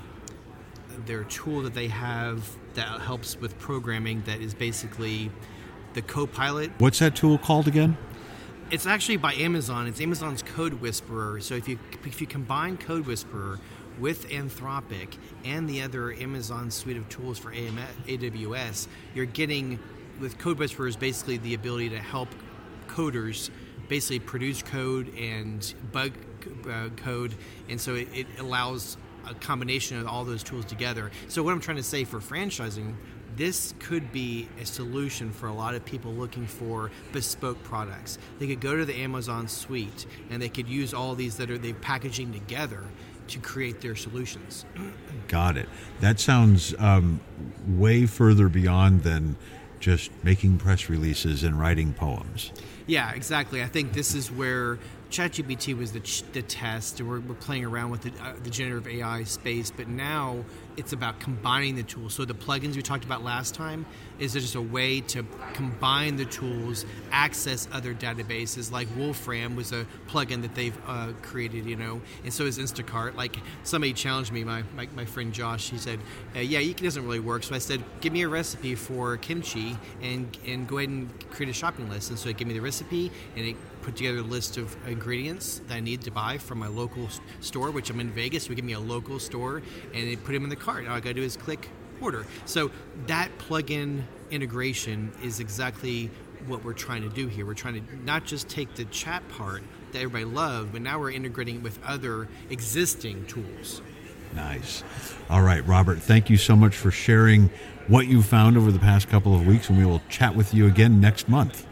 their 1.06 1.24
tool 1.25 1.62
that 1.62 1.74
they 1.74 1.88
have 1.88 2.50
that 2.74 3.01
helps 3.01 3.38
with 3.38 3.57
programming 3.57 4.21
that 4.25 4.42
is 4.42 4.54
basically 4.54 5.31
the 5.94 6.01
Copilot. 6.01 6.71
What's 6.77 7.00
that 7.00 7.16
tool 7.16 7.38
called 7.38 7.68
again? 7.68 7.98
It's 8.71 8.86
actually 8.86 9.18
by 9.18 9.33
Amazon. 9.33 9.88
It's 9.88 10.00
Amazon's 10.00 10.44
Code 10.44 10.74
Whisperer. 10.75 11.39
So 11.42 11.56
if 11.56 11.68
you 11.68 11.80
if 12.06 12.21
you 12.21 12.27
combine 12.27 12.77
Code 12.77 13.07
Whisperer 13.07 13.60
with 13.98 14.30
Anthropic 14.30 15.18
and 15.44 15.68
the 15.68 15.81
other 15.81 16.13
Amazon 16.13 16.69
suite 16.69 16.95
of 16.95 17.10
tools 17.10 17.39
for 17.39 17.51
AWS, 17.51 18.88
you're 19.16 19.25
getting 19.25 19.80
with 20.19 20.38
Code 20.38 20.60
Whisperer 20.60 20.88
is 20.88 20.95
basically 20.95 21.38
the 21.38 21.56
ability 21.56 21.89
to 21.89 21.98
help 21.98 22.30
coders 22.88 23.50
basically 23.88 24.19
produce 24.19 24.62
code 24.62 25.12
and 25.18 25.74
bug 25.92 26.12
uh, 26.69 26.89
code, 26.95 27.33
and 27.69 27.81
so 27.81 27.95
it, 27.95 28.07
it 28.13 28.27
allows 28.38 28.98
a 29.27 29.33
combination 29.33 30.00
of 30.00 30.06
all 30.06 30.24
those 30.24 30.44
tools 30.44 30.66
together. 30.66 31.10
So 31.27 31.42
what 31.42 31.54
I'm 31.54 31.60
trying 31.60 31.77
to 31.77 31.83
say 31.83 32.04
for 32.04 32.19
franchising, 32.19 32.94
this 33.36 33.74
could 33.80 34.12
be 34.12 34.48
a 34.62 34.66
solution 34.66 35.31
for 35.31 35.48
a 35.48 35.54
lot 35.54 35.76
of 35.76 35.86
people 35.86 36.12
looking 36.12 36.46
for 36.46 36.92
bespoke 37.12 37.62
products. 37.64 38.18
They 38.40 38.48
could 38.48 38.62
go 38.62 38.76
to 38.76 38.86
the 38.86 38.95
Amazon 38.95 39.48
suite 39.48 40.06
and 40.30 40.42
they 40.42 40.50
could 40.50 40.68
use 40.68 40.94
all 40.94 41.16
these 41.16 41.38
that 41.38 41.50
are 41.50 41.57
they 41.57 41.74
packaging 41.74 42.33
together 42.33 42.83
to 43.28 43.40
create 43.40 43.81
their 43.81 43.95
solutions. 43.95 44.66
Got 45.28 45.57
it. 45.57 45.69
That 46.02 46.19
sounds 46.19 46.74
um, 46.80 47.19
way 47.68 48.06
further 48.06 48.50
beyond 48.50 49.04
than 49.04 49.36
just 49.80 50.12
making 50.24 50.57
press 50.57 50.90
releases 50.90 51.44
and 51.44 51.57
writing 51.57 51.94
poems. 51.94 52.52
Yeah, 52.88 53.12
exactly. 53.14 53.62
I 53.62 53.68
think 53.68 53.94
this 53.94 54.16
is 54.16 54.31
where 54.31 54.80
ChatGPT 55.09 55.75
was 55.75 55.92
the, 55.92 56.01
ch- 56.01 56.23
the 56.33 56.42
test, 56.44 56.99
and 56.99 57.09
we're, 57.09 57.19
we're 57.19 57.33
playing 57.35 57.66
around 57.66 57.89
with 57.89 58.01
the, 58.01 58.11
uh, 58.21 58.33
the 58.44 58.49
generative 58.49 58.87
AI 58.87 59.23
space, 59.23 59.71
but 59.71 59.87
now 59.87 60.44
it's 60.78 60.94
about 60.94 61.19
combining 61.19 61.75
the 61.75 61.83
tools. 61.83 62.13
So 62.13 62.25
the 62.25 62.35
plugins 62.35 62.75
we 62.75 62.81
talked 62.81 63.04
about 63.04 63.23
last 63.23 63.56
time 63.56 63.85
is 64.19 64.33
just 64.33 64.56
a 64.56 64.61
way 64.61 65.01
to 65.01 65.25
combine 65.54 66.16
the 66.16 66.25
tools, 66.25 66.85
access 67.11 67.68
other 67.71 67.94
databases. 67.94 68.71
Like 68.71 68.87
Wolfram 68.95 69.56
was 69.56 69.71
a 69.71 69.85
plugin 70.07 70.42
that 70.44 70.54
they've 70.54 70.78
uh, 70.87 71.13
created, 71.23 71.66
you 71.66 71.75
know, 71.75 72.01
and 72.23 72.31
so 72.31 72.45
is 72.45 72.59
Instacart. 72.59 73.16
Like 73.16 73.35
somebody 73.63 73.94
challenged 73.94 74.31
me, 74.31 74.44
my, 74.44 74.63
my, 74.75 74.87
my 74.95 75.06
friend 75.06 75.33
Josh, 75.33 75.69
he 75.69 75.78
said, 75.78 75.99
uh, 76.35 76.39
yeah, 76.39 76.59
it 76.59 76.78
doesn't 76.78 77.04
really 77.04 77.19
work. 77.19 77.44
So 77.44 77.56
I 77.56 77.59
said, 77.59 77.83
give 77.99 78.13
me 78.13 78.21
a 78.21 78.30
recipe 78.30 78.75
for 78.75 79.18
kimchi 79.18 79.75
and, 80.01 80.37
and 80.45 80.68
go 80.68 80.78
ahead 80.78 80.89
and 80.89 81.30
create 81.31 81.49
a 81.49 81.54
shopping 81.54 81.89
list. 81.89 82.11
And 82.11 82.19
so 82.19 82.30
it 82.30 82.37
gave 82.37 82.47
me 82.47 82.54
the 82.54 82.61
recipe 82.61 83.11
and 83.35 83.45
it 83.45 83.56
put 83.81 83.95
together 83.95 84.19
a 84.19 84.21
list 84.21 84.57
of 84.57 84.76
ingredients 84.88 85.62
that 85.68 85.76
I 85.76 85.80
need 85.80 86.02
to 86.02 86.12
buy 86.12 86.38
from 86.38 86.59
my 86.59 86.68
local 86.68 87.09
store, 87.40 87.71
which 87.71 87.90
I'm 87.90 88.00
in 88.00 88.12
Vegas. 88.12 88.45
So 88.45 88.54
give 88.54 88.66
me 88.66 88.74
a 88.74 88.80
local 88.80 89.19
store 89.19 89.62
and 89.94 90.07
they 90.07 90.16
put 90.16 90.33
them 90.33 90.44
in 90.44 90.50
the 90.50 90.56
cart. 90.56 90.88
All 90.88 90.94
I 90.94 91.00
got 91.00 91.09
to 91.09 91.14
do 91.16 91.24
is 91.24 91.38
click 91.38 91.69
order. 92.02 92.26
So 92.45 92.71
that 93.07 93.30
plug-in 93.38 94.07
integration 94.31 95.12
is 95.24 95.40
exactly 95.40 96.09
what 96.48 96.64
we're 96.64 96.74
trying 96.74 97.02
to 97.02 97.09
do 97.09 97.28
here. 97.28 97.45
We're 97.45 97.54
trying 97.54 97.86
to 97.86 98.06
not 98.06 98.26
just 98.26 98.48
take 98.48 98.76
the 98.76 98.86
chat 98.86 99.28
part 99.30 99.64
that 99.92 100.00
everybody 100.00 100.26
loved, 100.26 100.71
but 100.71 100.81
now 100.81 101.00
we're 101.00 101.12
integrating 101.12 101.56
it 101.56 101.64
with 101.64 101.80
other 101.83 102.28
existing 102.50 103.26
tools. 103.26 103.81
Nice. 104.33 104.83
All 105.30 105.42
right, 105.42 105.66
Robert, 105.66 106.00
thank 106.00 106.30
you 106.30 106.38
so 106.38 106.56
much 106.56 106.76
for 106.76 106.92
sharing 106.92 107.50
what 107.88 108.07
you 108.07 108.21
found 108.21 108.57
over 108.57 108.71
the 108.71 108.80
past 108.80 109.09
couple 109.09 109.33
of 109.33 109.48
weeks, 109.48 109.69
and 109.69 109.78
we 109.78 109.86
will 109.86 110.02
chat 110.07 110.36
with 110.36 110.54
you 110.54 110.68
again 110.68 111.02
next 111.02 111.28
month. 111.28 111.66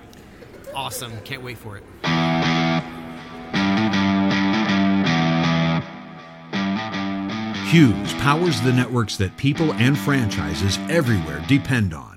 Awesome. 0.78 1.20
Can't 1.22 1.42
wait 1.42 1.58
for 1.58 1.76
it. 1.76 1.84
Hughes 7.66 8.14
powers 8.14 8.62
the 8.62 8.72
networks 8.72 9.18
that 9.18 9.36
people 9.38 9.74
and 9.74 9.98
franchises 9.98 10.78
everywhere 10.88 11.44
depend 11.48 11.96
on. 11.96 12.17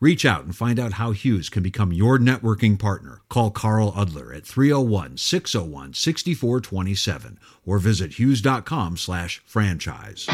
Reach 0.00 0.24
out 0.24 0.44
and 0.44 0.56
find 0.56 0.80
out 0.80 0.94
how 0.94 1.10
Hughes 1.10 1.50
can 1.50 1.62
become 1.62 1.92
your 1.92 2.18
networking 2.18 2.78
partner. 2.78 3.20
Call 3.28 3.50
Carl 3.50 3.92
Udler 3.92 4.34
at 4.34 4.44
301-601-6427 4.44 7.36
or 7.66 7.78
visit 7.78 8.14
hughes.com 8.14 8.96
slash 8.96 9.42
franchise. 9.44 10.26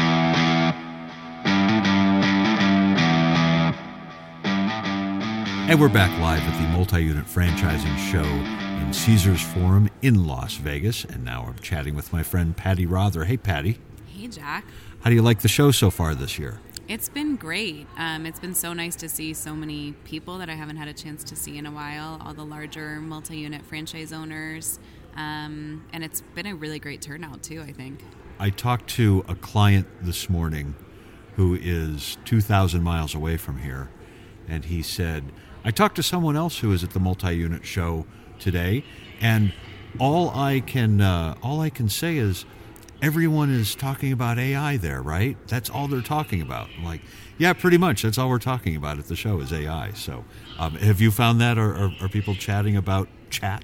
And 5.69 5.81
we're 5.81 5.89
back 5.89 6.17
live 6.21 6.43
at 6.43 6.61
the 6.61 6.67
multi-unit 6.69 7.25
franchising 7.25 7.97
show 8.09 8.23
in 8.23 8.93
Caesars 8.93 9.41
Forum 9.41 9.89
in 10.01 10.25
Las 10.25 10.55
Vegas. 10.55 11.03
And 11.03 11.25
now 11.25 11.43
I'm 11.45 11.59
chatting 11.59 11.93
with 11.93 12.13
my 12.13 12.23
friend 12.23 12.55
Patti 12.55 12.85
Rother. 12.85 13.25
Hey, 13.25 13.35
Patti. 13.35 13.77
Hey, 14.05 14.27
Jack. 14.27 14.63
How 15.01 15.09
do 15.09 15.15
you 15.17 15.21
like 15.21 15.41
the 15.41 15.49
show 15.49 15.71
so 15.71 15.89
far 15.89 16.15
this 16.15 16.39
year? 16.39 16.61
It's 16.87 17.09
been 17.09 17.35
great. 17.35 17.85
Um, 17.97 18.25
it's 18.25 18.39
been 18.39 18.53
so 18.53 18.71
nice 18.71 18.95
to 18.97 19.09
see 19.09 19.33
so 19.33 19.53
many 19.53 19.91
people 20.05 20.37
that 20.37 20.49
I 20.49 20.53
haven't 20.53 20.77
had 20.77 20.87
a 20.87 20.93
chance 20.93 21.21
to 21.25 21.35
see 21.35 21.57
in 21.57 21.65
a 21.65 21.71
while, 21.71 22.21
all 22.23 22.33
the 22.33 22.45
larger 22.45 23.01
multi 23.01 23.35
unit 23.39 23.65
franchise 23.65 24.13
owners. 24.13 24.79
Um, 25.17 25.83
and 25.91 26.01
it's 26.01 26.21
been 26.33 26.45
a 26.45 26.55
really 26.55 26.79
great 26.79 27.01
turnout, 27.01 27.43
too, 27.43 27.61
I 27.61 27.73
think. 27.73 28.05
I 28.39 28.51
talked 28.51 28.89
to 28.91 29.25
a 29.27 29.35
client 29.35 29.85
this 30.01 30.29
morning 30.29 30.75
who 31.35 31.55
is 31.61 32.17
2,000 32.23 32.81
miles 32.81 33.13
away 33.13 33.35
from 33.35 33.57
here, 33.57 33.89
and 34.47 34.63
he 34.63 34.81
said, 34.81 35.25
I 35.65 35.71
talked 35.71 35.97
to 35.97 36.03
someone 36.03 36.37
else 36.37 36.59
who 36.59 36.69
was 36.69 36.85
at 36.85 36.91
the 36.91 37.01
multi 37.01 37.35
unit 37.35 37.65
show 37.65 38.05
today, 38.39 38.85
and 39.19 39.51
all 39.99 40.29
I 40.29 40.61
can 40.61 41.01
uh, 41.01 41.35
all 41.43 41.59
I 41.59 41.69
can 41.69 41.89
say 41.89 42.15
is 42.15 42.45
everyone 43.01 43.49
is 43.49 43.75
talking 43.75 44.11
about 44.11 44.39
AI 44.39 44.77
there, 44.77 45.01
right? 45.01 45.37
That's 45.47 45.69
all 45.69 45.87
they're 45.87 46.01
talking 46.01 46.41
about. 46.41 46.69
I'm 46.77 46.83
like, 46.83 47.01
yeah, 47.37 47.53
pretty 47.53 47.77
much. 47.77 48.01
That's 48.01 48.17
all 48.17 48.29
we're 48.29 48.39
talking 48.39 48.75
about 48.75 48.97
at 48.97 49.05
the 49.05 49.15
show 49.15 49.39
is 49.39 49.53
AI. 49.53 49.91
So, 49.93 50.25
um, 50.57 50.75
have 50.75 50.99
you 50.99 51.11
found 51.11 51.39
that, 51.41 51.57
or 51.57 51.75
are, 51.75 51.91
are 52.01 52.09
people 52.09 52.33
chatting 52.35 52.75
about 52.75 53.07
chat? 53.29 53.63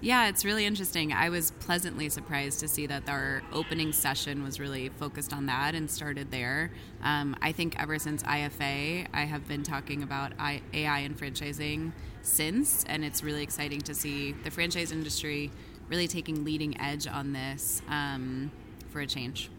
Yeah, 0.00 0.26
it's 0.26 0.44
really 0.44 0.66
interesting. 0.66 1.12
I 1.12 1.28
was 1.28 1.52
pleasantly 1.60 2.08
surprised 2.08 2.58
to 2.60 2.68
see 2.68 2.86
that 2.88 3.08
our 3.08 3.40
opening 3.52 3.92
session 3.92 4.42
was 4.42 4.58
really 4.58 4.88
focused 4.88 5.32
on 5.32 5.46
that 5.46 5.76
and 5.76 5.88
started 5.88 6.32
there. 6.32 6.72
Um, 7.04 7.36
I 7.40 7.52
think 7.52 7.80
ever 7.80 8.00
since 8.00 8.24
IFA, 8.24 9.06
I 9.14 9.24
have 9.24 9.46
been 9.46 9.62
talking 9.62 10.02
about 10.02 10.32
AI 10.40 10.98
and 10.98 11.16
franchising 11.16 11.92
since, 12.22 12.84
and 12.88 13.04
it's 13.04 13.22
really 13.22 13.44
exciting 13.44 13.80
to 13.82 13.94
see 13.94 14.32
the 14.32 14.50
franchise 14.50 14.90
industry 14.90 15.52
really 15.88 16.08
taking 16.08 16.44
leading 16.44 16.80
edge 16.80 17.06
on 17.06 17.32
this 17.32 17.82
um, 17.88 18.50
for 18.90 19.00
a 19.00 19.06
change. 19.06 19.50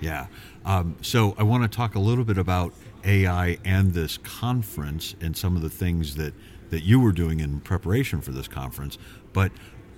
Yeah. 0.00 0.26
Um, 0.64 0.96
so 1.02 1.34
I 1.38 1.42
want 1.42 1.70
to 1.70 1.76
talk 1.76 1.94
a 1.94 1.98
little 1.98 2.24
bit 2.24 2.38
about 2.38 2.72
AI 3.04 3.58
and 3.64 3.92
this 3.92 4.18
conference 4.18 5.14
and 5.20 5.36
some 5.36 5.56
of 5.56 5.62
the 5.62 5.70
things 5.70 6.16
that, 6.16 6.34
that 6.70 6.82
you 6.82 7.00
were 7.00 7.12
doing 7.12 7.40
in 7.40 7.60
preparation 7.60 8.20
for 8.20 8.30
this 8.30 8.48
conference. 8.48 8.98
But 9.32 9.52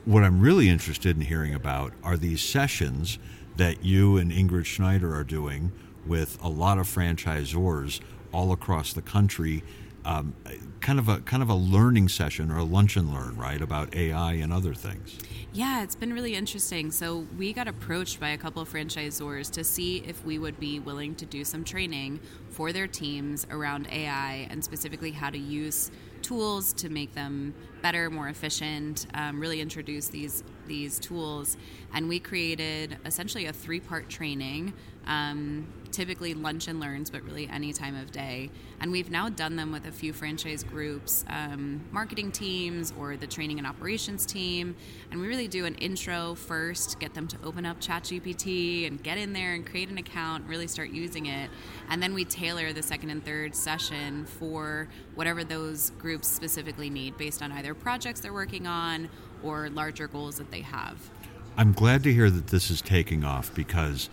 what 0.05 0.25
I'm 0.25 0.41
really 0.41 0.69
interested 0.69 1.17
in 1.17 1.23
hearing 1.23 1.55
about 1.55 1.93
are 2.03 2.17
these 2.17 2.41
sessions 2.41 3.19
that 3.57 3.85
you 3.85 4.17
and 4.17 4.33
Ingrid 4.33 4.65
Schneider 4.65 5.15
are 5.15 5.25
doing 5.25 5.73
with 6.07 6.39
a 6.43 6.49
lot 6.49 6.79
of 6.79 6.87
franchisors 6.87 8.01
all 8.33 8.53
across 8.53 8.93
the 8.93 9.03
country 9.03 9.63
um, 10.05 10.35
kind 10.81 10.99
of 10.99 11.09
a 11.09 11.21
kind 11.21 11.43
of 11.43 11.49
a 11.49 11.55
learning 11.55 12.09
session 12.09 12.51
or 12.51 12.59
a 12.59 12.65
lunch 12.65 12.97
and 12.97 13.13
learn, 13.13 13.37
right, 13.37 13.61
about 13.61 13.95
AI 13.95 14.35
and 14.35 14.53
other 14.53 14.75
things. 14.75 15.19
Yeah, 15.53 15.83
it's 15.83 15.97
been 15.97 16.13
really 16.13 16.35
interesting. 16.35 16.91
So 16.93 17.27
we 17.37 17.53
got 17.53 17.67
approached 17.67 18.21
by 18.21 18.31
a 18.31 18.39
couple 18.39 18.63
of 18.63 18.73
franchisors 18.73 19.51
to 19.53 19.65
see 19.65 19.99
if 20.07 20.25
we 20.25 20.39
would 20.39 20.61
be 20.61 20.79
willing 20.79 21.17
to 21.17 21.27
do 21.27 21.45
some 21.45 21.65
training 21.65 22.21
for 22.51 22.73
their 22.73 22.87
teams 22.87 23.47
around 23.51 23.89
AI 23.91 24.47
and 24.49 24.63
specifically 24.65 25.11
how 25.11 25.29
to 25.29 25.39
use 25.39 25.91
tools 26.23 26.73
to 26.75 26.89
make 26.89 27.15
them 27.15 27.55
better, 27.83 28.11
more 28.11 28.29
efficient. 28.29 29.07
Um, 29.15 29.41
really 29.41 29.61
introduce 29.61 30.09
these 30.09 30.45
these 30.67 31.01
tools, 31.01 31.57
and 31.93 32.09
we 32.09 32.21
created 32.21 32.97
essentially 33.05 33.47
a 33.47 33.53
three 33.53 33.81
part 33.81 34.09
training. 34.09 34.73
Um, 35.07 35.67
typically 35.93 36.35
lunch 36.35 36.69
and 36.69 36.81
learns, 36.81 37.11
but 37.11 37.23
really 37.23 37.49
any 37.49 37.73
time 37.73 37.97
of 37.97 38.11
day. 38.13 38.51
And 38.81 38.91
we've 38.91 39.11
now 39.11 39.29
done 39.29 39.57
them 39.57 39.73
with 39.73 39.87
a 39.87 39.93
few 39.93 40.13
franchise 40.13 40.63
groups, 40.63 41.25
um, 41.29 41.85
marketing 41.91 42.33
teams, 42.33 42.93
or 42.99 43.17
the 43.17 43.27
training 43.27 43.59
and 43.59 43.67
operations 43.67 44.25
team. 44.25 44.77
And 45.11 45.21
we 45.21 45.29
really 45.29 45.49
do 45.49 45.65
an 45.67 45.75
intro 45.77 46.35
first, 46.35 46.99
get 47.01 47.15
them 47.15 47.29
to 47.29 47.37
open 47.45 47.67
up 47.67 47.81
ChatGPT 47.81 48.87
and 48.87 49.03
get 49.03 49.19
in 49.19 49.33
there 49.33 49.55
and 49.55 49.67
create 49.67 49.89
an 49.89 49.99
account, 49.99 50.47
really 50.47 50.67
start 50.67 50.91
using 50.91 51.27
it. 51.27 51.51
And 51.89 52.03
then 52.03 52.15
we 52.15 52.25
tailor 52.25 52.73
the 52.73 52.83
second 52.83 53.11
and 53.11 53.25
third 53.25 53.55
session 53.55 54.25
for 54.25 54.89
whatever 55.15 55.45
those 55.45 55.91
groups 55.91 56.29
specifically 56.29 56.91
need 56.91 57.17
based 57.19 57.43
on 57.43 57.53
either 57.53 57.75
projects 57.75 58.21
they're 58.21 58.33
working 58.33 58.67
on 58.67 59.09
or 59.43 59.69
larger 59.71 60.09
goals 60.09 60.37
that 60.37 60.51
they 60.51 60.61
have. 60.61 61.11
I'm 61.57 61.73
glad 61.73 62.03
to 62.05 62.13
hear 62.13 62.31
that 62.31 62.47
this 62.47 62.71
is 62.71 62.81
taking 62.81 63.25
off 63.25 63.55
because 63.55 64.09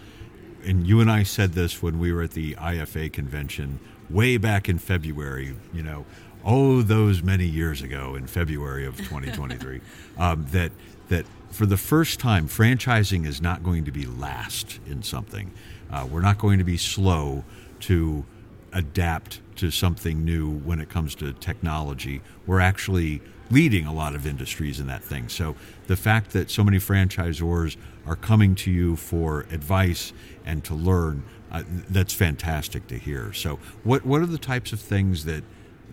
and 0.67 0.85
you 0.85 0.99
and 0.99 1.09
I 1.09 1.23
said 1.23 1.53
this 1.53 1.81
when 1.81 1.97
we 1.97 2.11
were 2.11 2.23
at 2.23 2.31
the 2.31 2.53
IFA 2.55 3.11
convention 3.13 3.79
way 4.09 4.35
back 4.35 4.67
in 4.67 4.77
February, 4.77 5.55
you 5.73 5.81
know, 5.81 6.05
oh, 6.43 6.81
those 6.81 7.23
many 7.23 7.45
years 7.45 7.81
ago 7.81 8.15
in 8.15 8.27
February 8.27 8.85
of 8.85 8.97
2023, 8.97 9.81
um, 10.17 10.45
that 10.51 10.71
that 11.07 11.25
for 11.51 11.65
the 11.65 11.77
first 11.77 12.19
time, 12.19 12.49
franchising 12.49 13.25
is 13.25 13.41
not 13.41 13.63
going 13.63 13.85
to 13.85 13.91
be 13.91 14.05
last 14.05 14.79
in 14.85 15.01
something. 15.01 15.51
Uh, 15.89 16.05
we're 16.11 16.21
not 16.21 16.37
going 16.37 16.57
to 16.57 16.65
be 16.65 16.75
slow 16.75 17.45
to 17.79 18.25
adapt 18.73 19.39
to 19.57 19.71
something 19.71 20.23
new 20.23 20.49
when 20.49 20.79
it 20.79 20.89
comes 20.89 21.15
to 21.15 21.33
technology. 21.33 22.21
We're 22.45 22.59
actually 22.59 23.21
leading 23.49 23.85
a 23.85 23.93
lot 23.93 24.15
of 24.15 24.25
industries 24.25 24.79
in 24.79 24.87
that 24.87 25.03
thing. 25.03 25.29
So 25.29 25.55
the 25.87 25.95
fact 25.95 26.31
that 26.31 26.49
so 26.51 26.63
many 26.63 26.77
franchisors 26.77 27.77
are 28.05 28.15
coming 28.15 28.55
to 28.55 28.71
you 28.71 28.95
for 28.95 29.41
advice 29.51 30.13
and 30.45 30.63
to 30.65 30.73
learn, 30.73 31.23
uh, 31.51 31.63
that's 31.89 32.13
fantastic 32.13 32.87
to 32.87 32.97
hear. 32.97 33.33
So 33.33 33.59
what 33.83 34.05
what 34.05 34.21
are 34.21 34.25
the 34.25 34.37
types 34.37 34.73
of 34.73 34.79
things 34.79 35.25
that 35.25 35.43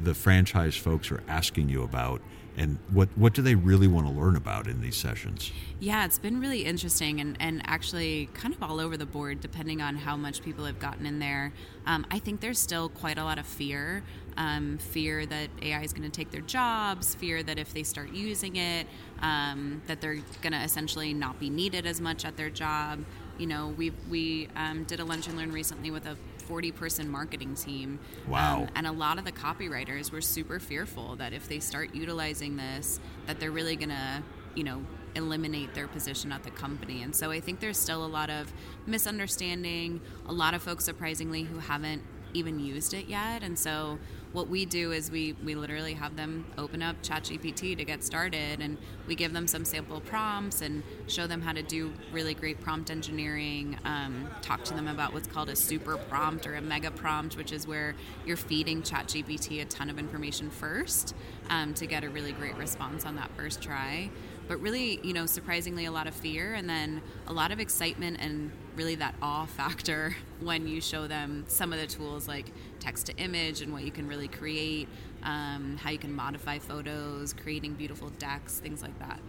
the 0.03 0.15
franchise 0.15 0.77
folks 0.77 1.11
are 1.13 1.23
asking 1.29 1.69
you 1.69 1.83
about 1.83 2.21
and 2.57 2.79
what 2.93 3.09
what 3.17 3.35
do 3.35 3.43
they 3.43 3.55
really 3.55 3.89
want 3.89 4.07
to 4.07 4.13
learn 4.13 4.37
about 4.37 4.67
in 4.67 4.81
these 4.81 4.97
sessions? 4.97 5.53
Yeah 5.81 6.05
it's 6.05 6.19
been 6.19 6.41
really 6.41 6.65
interesting 6.65 7.21
and, 7.21 7.37
and 7.41 7.63
actually 7.67 8.29
kind 8.35 8.55
of 8.55 8.63
all 8.63 8.81
over 8.81 8.97
the 8.97 9.07
board 9.07 9.41
depending 9.41 9.81
on 9.81 9.97
how 9.97 10.17
much 10.17 10.43
people 10.43 10.65
have 10.65 10.79
gotten 10.79 11.07
in 11.07 11.19
there. 11.19 11.53
Um, 11.87 12.07
i 12.11 12.19
think 12.19 12.41
there's 12.41 12.59
still 12.59 12.89
quite 12.89 13.19
a 13.19 13.25
lot 13.25 13.39
of 13.39 13.47
fear 13.47 14.03
um, 14.37 14.79
fear 14.79 15.27
that 15.27 15.49
ai 15.63 15.83
is 15.83 15.93
going 15.93 16.11
to 16.11 16.17
take 16.17 16.31
their 16.31 16.41
jobs 16.41 17.15
fear 17.15 17.43
that 17.43 17.59
if 17.59 17.75
they 17.75 17.83
start 17.83 18.11
using 18.13 18.57
it 18.57 18.87
um, 19.25 19.81
that 19.87 20.01
they're 20.01 20.19
going 20.43 20.53
to 20.53 20.63
essentially 20.63 21.15
not 21.15 21.41
be 21.41 21.49
needed 21.49 21.87
as 21.87 22.01
much 22.01 22.25
at 22.25 22.37
their 22.37 22.51
job. 22.51 23.05
You 23.39 23.47
know 23.47 23.75
we 23.77 23.93
we 24.09 24.49
um, 24.55 24.85
did 24.85 25.01
a 25.01 25.05
lunch 25.05 25.27
and 25.27 25.37
learn 25.37 25.51
recently 25.51 25.91
with 25.91 26.07
a 26.07 26.17
40 26.47 26.73
person 26.73 27.09
marketing 27.09 27.55
team. 27.55 27.99
Wow. 28.29 28.63
Um, 28.63 28.69
and 28.75 28.87
a 28.87 28.93
lot 28.93 29.19
of 29.19 29.25
the 29.25 29.33
copywriters 29.33 30.13
were 30.13 30.21
super 30.21 30.59
fearful 30.61 31.17
that 31.17 31.33
if 31.33 31.49
they 31.49 31.61
start 31.61 31.95
utilizing 31.95 32.57
this, 32.57 33.01
that 33.27 33.41
they're 33.41 33.51
really 33.51 33.77
going 33.77 33.91
to, 33.91 34.23
you 34.55 34.65
know, 34.65 34.83
eliminate 35.15 35.75
their 35.75 35.87
position 35.89 36.33
at 36.33 36.43
the 36.43 36.51
company. 36.51 37.03
And 37.03 37.15
so 37.15 37.31
I 37.31 37.41
think 37.41 37.61
there's 37.61 37.79
still 37.79 38.05
a 38.05 38.09
lot 38.09 38.31
of 38.31 38.53
misunderstanding, 38.87 40.01
a 40.27 40.33
lot 40.33 40.55
of 40.55 40.63
folks 40.63 40.85
surprisingly 40.85 41.43
who 41.45 41.59
haven't 41.59 42.03
even 42.35 42.59
used 42.59 42.93
it 42.93 43.07
yet. 43.07 43.43
And 43.43 43.59
so 43.59 43.99
what 44.33 44.49
we 44.49 44.67
do 44.67 44.91
is 44.91 45.13
we, 45.13 45.35
we 45.45 45.55
literally 45.55 45.95
have 45.95 46.17
them 46.17 46.45
open 46.59 46.83
up 46.83 47.01
ChatGPT 47.03 47.77
to 47.77 47.85
get 47.85 48.03
started 48.03 48.61
and 48.61 48.77
we 49.07 49.15
give 49.15 49.33
them 49.33 49.47
some 49.47 49.65
sample 49.65 50.01
prompts 50.01 50.61
and 50.61 50.83
show 51.07 51.29
them 51.29 51.41
how 51.41 51.53
to 51.53 51.63
do 51.63 51.93
really 52.13 52.35
great 52.35 52.61
prompt 52.61 52.91
engineering. 52.91 53.79
Um, 53.85 54.29
talk 54.43 54.65
to 54.65 54.75
them 54.75 54.89
about 54.89 55.13
what's 55.13 55.29
called 55.29 55.49
a 55.51 55.57
super 55.57 55.97
prompt 55.97 56.49
or 56.49 56.57
a 56.57 56.61
mega 56.61 56.91
prompt, 56.91 57.37
which 57.37 57.53
is 57.53 57.67
where 57.67 57.95
you're 58.27 58.37
feeding 58.37 58.83
ChatGPT 58.83 59.63
a 59.63 59.65
ton 59.67 59.89
of 59.89 60.01
information 60.01 60.51
first 60.51 61.15
um, 61.49 61.73
to 61.75 61.87
get 61.87 62.03
a 62.03 62.11
really 62.11 62.33
great 62.33 62.57
response 62.57 63.07
on 63.07 63.15
that 63.17 63.31
first 63.37 63.63
try 63.63 64.11
but 64.49 64.61
really, 64.61 65.01
you 65.03 65.13
know, 65.13 65.27
surprisingly, 65.27 65.87
a 65.87 65.93
lot 65.93 66.07
of 66.07 66.15
fear 66.15 66.55
and 66.55 66.69
then 66.69 67.01
a 67.27 67.33
lot 67.33 67.51
of 67.51 67.61
excitement 67.61 68.19
and 68.21 68.51
really 68.77 68.95
that 68.97 69.15
awe 69.23 69.47
factor 69.47 70.17
when 70.41 70.67
you 70.67 70.81
show 70.81 71.07
them 71.07 71.45
some 71.49 71.73
of 71.73 71.79
the 71.81 71.87
tools 71.87 72.29
like 72.29 72.47
text 72.81 73.07
to 73.07 73.17
image 73.17 73.61
and 73.63 73.73
what 73.73 73.85
you 73.85 73.91
can 73.91 74.07
really 74.07 74.29
create, 74.29 74.89
um, 75.23 75.77
how 75.81 75.91
you 75.91 75.99
can 75.99 76.15
modify 76.15 76.59
photos, 76.59 77.33
creating 77.33 77.75
beautiful 77.75 78.11
decks, 78.19 78.59
things 78.59 78.83
like 78.83 78.99
that. 78.99 79.21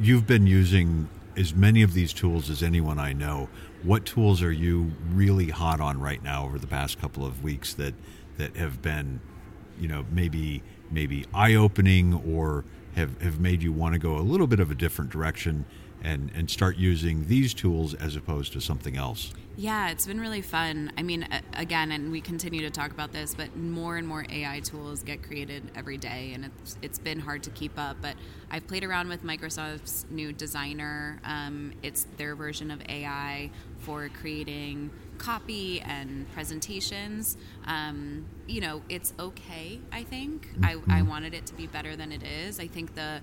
You've 0.00 0.26
been 0.26 0.46
using 0.46 1.08
as 1.36 1.54
many 1.54 1.82
of 1.82 1.94
these 1.94 2.12
tools 2.12 2.50
as 2.50 2.62
anyone 2.62 2.98
I 2.98 3.12
know. 3.12 3.48
What 3.82 4.04
tools 4.04 4.42
are 4.42 4.52
you 4.52 4.92
really 5.10 5.48
hot 5.48 5.80
on 5.80 6.00
right 6.00 6.22
now 6.22 6.44
over 6.44 6.58
the 6.58 6.66
past 6.66 7.00
couple 7.00 7.24
of 7.24 7.42
weeks 7.42 7.74
that 7.74 7.94
that 8.38 8.56
have 8.56 8.80
been, 8.80 9.20
you 9.78 9.88
know, 9.88 10.04
maybe 10.10 10.62
maybe 10.90 11.26
eye 11.34 11.54
opening 11.54 12.14
or 12.14 12.64
have, 12.94 13.20
have 13.22 13.40
made 13.40 13.62
you 13.62 13.72
want 13.72 13.94
to 13.94 13.98
go 13.98 14.16
a 14.16 14.20
little 14.20 14.46
bit 14.46 14.60
of 14.60 14.70
a 14.70 14.74
different 14.74 15.10
direction 15.10 15.64
and, 16.02 16.30
and 16.34 16.50
start 16.50 16.76
using 16.76 17.26
these 17.26 17.54
tools 17.54 17.94
as 17.94 18.16
opposed 18.16 18.52
to 18.52 18.60
something 18.60 18.96
else? 18.96 19.32
Yeah, 19.56 19.90
it's 19.90 20.06
been 20.06 20.20
really 20.20 20.40
fun. 20.40 20.92
I 20.96 21.02
mean, 21.02 21.28
again, 21.52 21.92
and 21.92 22.10
we 22.10 22.20
continue 22.20 22.62
to 22.62 22.70
talk 22.70 22.90
about 22.90 23.12
this, 23.12 23.34
but 23.34 23.54
more 23.54 23.98
and 23.98 24.08
more 24.08 24.24
AI 24.30 24.60
tools 24.60 25.02
get 25.02 25.22
created 25.22 25.70
every 25.74 25.98
day, 25.98 26.32
and 26.34 26.46
it's 26.46 26.78
it's 26.80 26.98
been 26.98 27.20
hard 27.20 27.42
to 27.42 27.50
keep 27.50 27.78
up. 27.78 27.98
But 28.00 28.16
I've 28.50 28.66
played 28.66 28.82
around 28.82 29.08
with 29.08 29.22
Microsoft's 29.22 30.06
new 30.10 30.32
Designer. 30.32 31.20
Um, 31.24 31.74
it's 31.82 32.06
their 32.16 32.34
version 32.34 32.70
of 32.70 32.80
AI 32.88 33.50
for 33.78 34.08
creating 34.08 34.90
copy 35.22 35.80
and 35.80 36.30
presentations. 36.32 37.36
Um, 37.66 38.26
you 38.48 38.60
know, 38.60 38.82
it's 38.88 39.14
okay. 39.20 39.80
I 39.92 40.02
think 40.02 40.48
mm-hmm. 40.48 40.64
I, 40.64 40.72
I 40.72 40.74
mm-hmm. 40.74 41.08
wanted 41.08 41.32
it 41.34 41.46
to 41.46 41.54
be 41.54 41.68
better 41.68 41.94
than 41.94 42.10
it 42.10 42.24
is. 42.24 42.58
I 42.58 42.66
think 42.66 42.94
the 42.94 43.20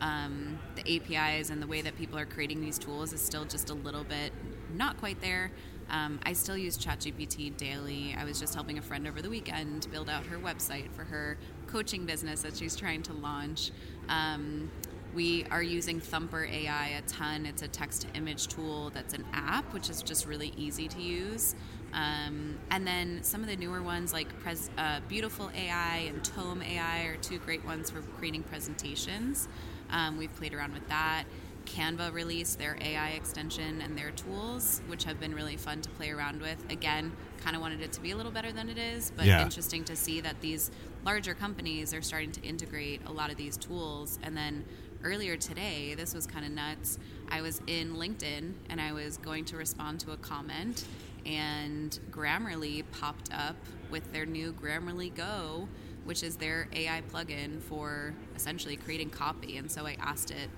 um, 0.00 0.58
the 0.76 0.96
APIs 0.96 1.50
and 1.50 1.62
the 1.62 1.66
way 1.66 1.82
that 1.82 1.96
people 1.96 2.18
are 2.18 2.24
creating 2.24 2.62
these 2.62 2.78
tools 2.78 3.12
is 3.12 3.20
still 3.20 3.44
just 3.44 3.68
a 3.68 3.74
little 3.74 4.02
bit 4.02 4.32
not 4.74 4.96
quite 4.98 5.20
there. 5.20 5.52
Um, 5.90 6.18
I 6.22 6.32
still 6.32 6.56
use 6.56 6.78
ChatGPT 6.78 7.56
daily. 7.56 8.16
I 8.18 8.24
was 8.24 8.40
just 8.40 8.54
helping 8.54 8.78
a 8.78 8.82
friend 8.82 9.06
over 9.06 9.20
the 9.20 9.28
weekend 9.28 9.88
build 9.90 10.08
out 10.08 10.24
her 10.26 10.38
website 10.38 10.90
for 10.92 11.04
her 11.04 11.36
coaching 11.66 12.06
business 12.06 12.42
that 12.42 12.56
she's 12.56 12.76
trying 12.76 13.02
to 13.02 13.12
launch. 13.12 13.72
Um, 14.08 14.70
we 15.14 15.44
are 15.50 15.62
using 15.62 16.00
Thumper 16.00 16.44
AI 16.44 16.88
a 16.88 17.02
ton. 17.02 17.46
It's 17.46 17.62
a 17.62 17.68
text 17.68 18.02
to 18.02 18.08
image 18.16 18.48
tool 18.48 18.90
that's 18.90 19.14
an 19.14 19.24
app, 19.32 19.72
which 19.72 19.90
is 19.90 20.02
just 20.02 20.26
really 20.26 20.52
easy 20.56 20.88
to 20.88 21.00
use. 21.00 21.54
Um, 21.92 22.58
and 22.70 22.86
then 22.86 23.22
some 23.22 23.42
of 23.42 23.48
the 23.48 23.56
newer 23.56 23.82
ones 23.82 24.12
like 24.12 24.28
Pres- 24.40 24.70
uh, 24.78 25.00
Beautiful 25.08 25.50
AI 25.56 25.96
and 26.08 26.24
Tome 26.24 26.62
AI 26.62 27.04
are 27.06 27.16
two 27.16 27.38
great 27.38 27.64
ones 27.64 27.90
for 27.90 28.02
creating 28.02 28.44
presentations. 28.44 29.48
Um, 29.90 30.16
we've 30.16 30.34
played 30.36 30.54
around 30.54 30.72
with 30.72 30.88
that. 30.88 31.24
Canva 31.66 32.12
released 32.12 32.58
their 32.58 32.76
AI 32.80 33.10
extension 33.10 33.80
and 33.80 33.96
their 33.96 34.10
tools, 34.12 34.80
which 34.86 35.04
have 35.04 35.20
been 35.20 35.34
really 35.34 35.56
fun 35.56 35.82
to 35.82 35.90
play 35.90 36.10
around 36.10 36.40
with. 36.40 36.58
Again, 36.70 37.12
kind 37.42 37.54
of 37.54 37.62
wanted 37.62 37.80
it 37.80 37.92
to 37.92 38.00
be 38.00 38.10
a 38.10 38.16
little 38.16 38.32
better 38.32 38.52
than 38.52 38.68
it 38.68 38.78
is, 38.78 39.12
but 39.16 39.26
yeah. 39.26 39.42
interesting 39.42 39.84
to 39.84 39.96
see 39.96 40.20
that 40.20 40.40
these 40.40 40.70
larger 41.04 41.34
companies 41.34 41.94
are 41.94 42.02
starting 42.02 42.32
to 42.32 42.42
integrate 42.42 43.02
a 43.06 43.12
lot 43.12 43.30
of 43.30 43.36
these 43.36 43.56
tools. 43.56 44.18
And 44.22 44.36
then 44.36 44.64
earlier 45.04 45.36
today, 45.36 45.94
this 45.94 46.14
was 46.14 46.26
kind 46.26 46.44
of 46.44 46.52
nuts. 46.52 46.98
I 47.28 47.40
was 47.40 47.60
in 47.66 47.94
LinkedIn 47.94 48.52
and 48.68 48.80
I 48.80 48.92
was 48.92 49.16
going 49.18 49.44
to 49.46 49.56
respond 49.56 50.00
to 50.00 50.12
a 50.12 50.16
comment, 50.16 50.84
and 51.24 51.98
Grammarly 52.10 52.84
popped 52.92 53.32
up 53.32 53.56
with 53.90 54.12
their 54.12 54.26
new 54.26 54.52
Grammarly 54.52 55.14
Go 55.14 55.68
which 56.04 56.22
is 56.22 56.36
their 56.36 56.68
AI 56.72 57.02
plugin 57.12 57.60
for 57.60 58.14
essentially 58.34 58.76
creating 58.76 59.10
copy. 59.10 59.56
And 59.56 59.70
so 59.70 59.86
I 59.86 59.96
asked 60.00 60.30
it 60.30 60.50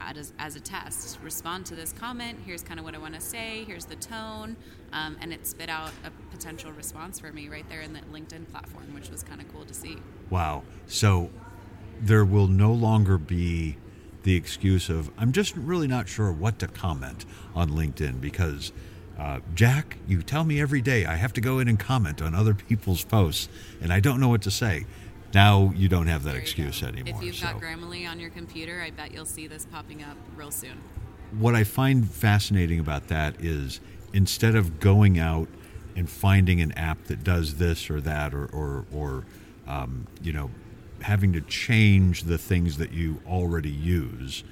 as, 0.00 0.32
as 0.38 0.56
a 0.56 0.60
test 0.60 1.18
respond 1.22 1.66
to 1.66 1.74
this 1.74 1.92
comment. 1.92 2.38
Here's 2.44 2.62
kind 2.62 2.78
of 2.78 2.84
what 2.84 2.94
I 2.94 2.98
want 2.98 3.14
to 3.14 3.20
say. 3.20 3.64
Here's 3.66 3.84
the 3.84 3.96
tone. 3.96 4.56
Um, 4.92 5.16
and 5.20 5.32
it 5.32 5.46
spit 5.46 5.68
out 5.68 5.90
a 6.04 6.10
potential 6.30 6.72
response 6.72 7.18
for 7.20 7.32
me 7.32 7.48
right 7.48 7.68
there 7.68 7.80
in 7.80 7.92
the 7.92 8.00
LinkedIn 8.12 8.50
platform, 8.50 8.94
which 8.94 9.10
was 9.10 9.22
kind 9.22 9.40
of 9.40 9.52
cool 9.52 9.64
to 9.64 9.74
see. 9.74 9.96
Wow. 10.30 10.62
So 10.86 11.30
there 12.00 12.24
will 12.24 12.46
no 12.46 12.72
longer 12.72 13.18
be 13.18 13.76
the 14.28 14.36
excuse 14.36 14.90
of, 14.90 15.10
I'm 15.16 15.32
just 15.32 15.56
really 15.56 15.86
not 15.86 16.06
sure 16.06 16.30
what 16.30 16.58
to 16.58 16.68
comment 16.68 17.24
on 17.54 17.70
LinkedIn 17.70 18.20
because. 18.20 18.72
Uh, 19.18 19.40
Jack, 19.52 19.96
you 20.06 20.22
tell 20.22 20.44
me 20.44 20.60
every 20.60 20.80
day 20.80 21.04
I 21.04 21.16
have 21.16 21.32
to 21.32 21.40
go 21.40 21.58
in 21.58 21.66
and 21.66 21.76
comment 21.76 22.22
on 22.22 22.36
other 22.36 22.54
people's 22.54 23.04
posts, 23.04 23.48
and 23.82 23.92
I 23.92 23.98
don't 23.98 24.20
know 24.20 24.28
what 24.28 24.42
to 24.42 24.50
say. 24.52 24.86
Now 25.34 25.72
you 25.74 25.88
don't 25.88 26.06
have 26.06 26.22
that 26.22 26.34
there 26.34 26.40
excuse 26.40 26.84
anymore. 26.84 27.16
If 27.16 27.24
you've 27.24 27.34
so. 27.34 27.46
got 27.46 27.60
Grammarly 27.60 28.08
on 28.08 28.20
your 28.20 28.30
computer, 28.30 28.80
I 28.80 28.90
bet 28.90 29.12
you'll 29.12 29.24
see 29.24 29.48
this 29.48 29.66
popping 29.66 30.04
up 30.04 30.16
real 30.36 30.52
soon. 30.52 30.80
What 31.36 31.56
I 31.56 31.64
find 31.64 32.08
fascinating 32.08 32.78
about 32.78 33.08
that 33.08 33.40
is 33.40 33.80
instead 34.12 34.54
of 34.54 34.78
going 34.78 35.18
out 35.18 35.48
and 35.96 36.08
finding 36.08 36.60
an 36.60 36.70
app 36.72 37.02
that 37.06 37.24
does 37.24 37.56
this 37.56 37.90
or 37.90 38.00
that, 38.02 38.32
or 38.32 38.46
or, 38.52 38.84
or 38.94 39.24
um, 39.66 40.06
you 40.22 40.32
know, 40.32 40.48
having 41.02 41.32
to 41.32 41.40
change 41.40 42.24
the 42.24 42.38
things 42.38 42.78
that 42.78 42.92
you 42.92 43.20
already 43.26 43.70
use, 43.70 44.44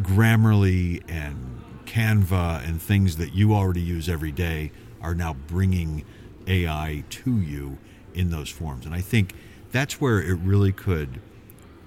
Grammarly 0.00 1.02
and 1.08 1.62
Canva 1.84 2.66
and 2.66 2.80
things 2.80 3.16
that 3.16 3.34
you 3.34 3.54
already 3.54 3.80
use 3.80 4.08
every 4.08 4.30
day 4.30 4.70
are 5.02 5.14
now 5.14 5.34
bringing 5.34 6.04
AI 6.46 7.04
to 7.10 7.40
you 7.40 7.78
in 8.14 8.30
those 8.30 8.48
forms. 8.48 8.86
And 8.86 8.94
I 8.94 9.00
think 9.00 9.34
that's 9.72 10.00
where 10.00 10.20
it 10.20 10.38
really 10.38 10.72
could 10.72 11.20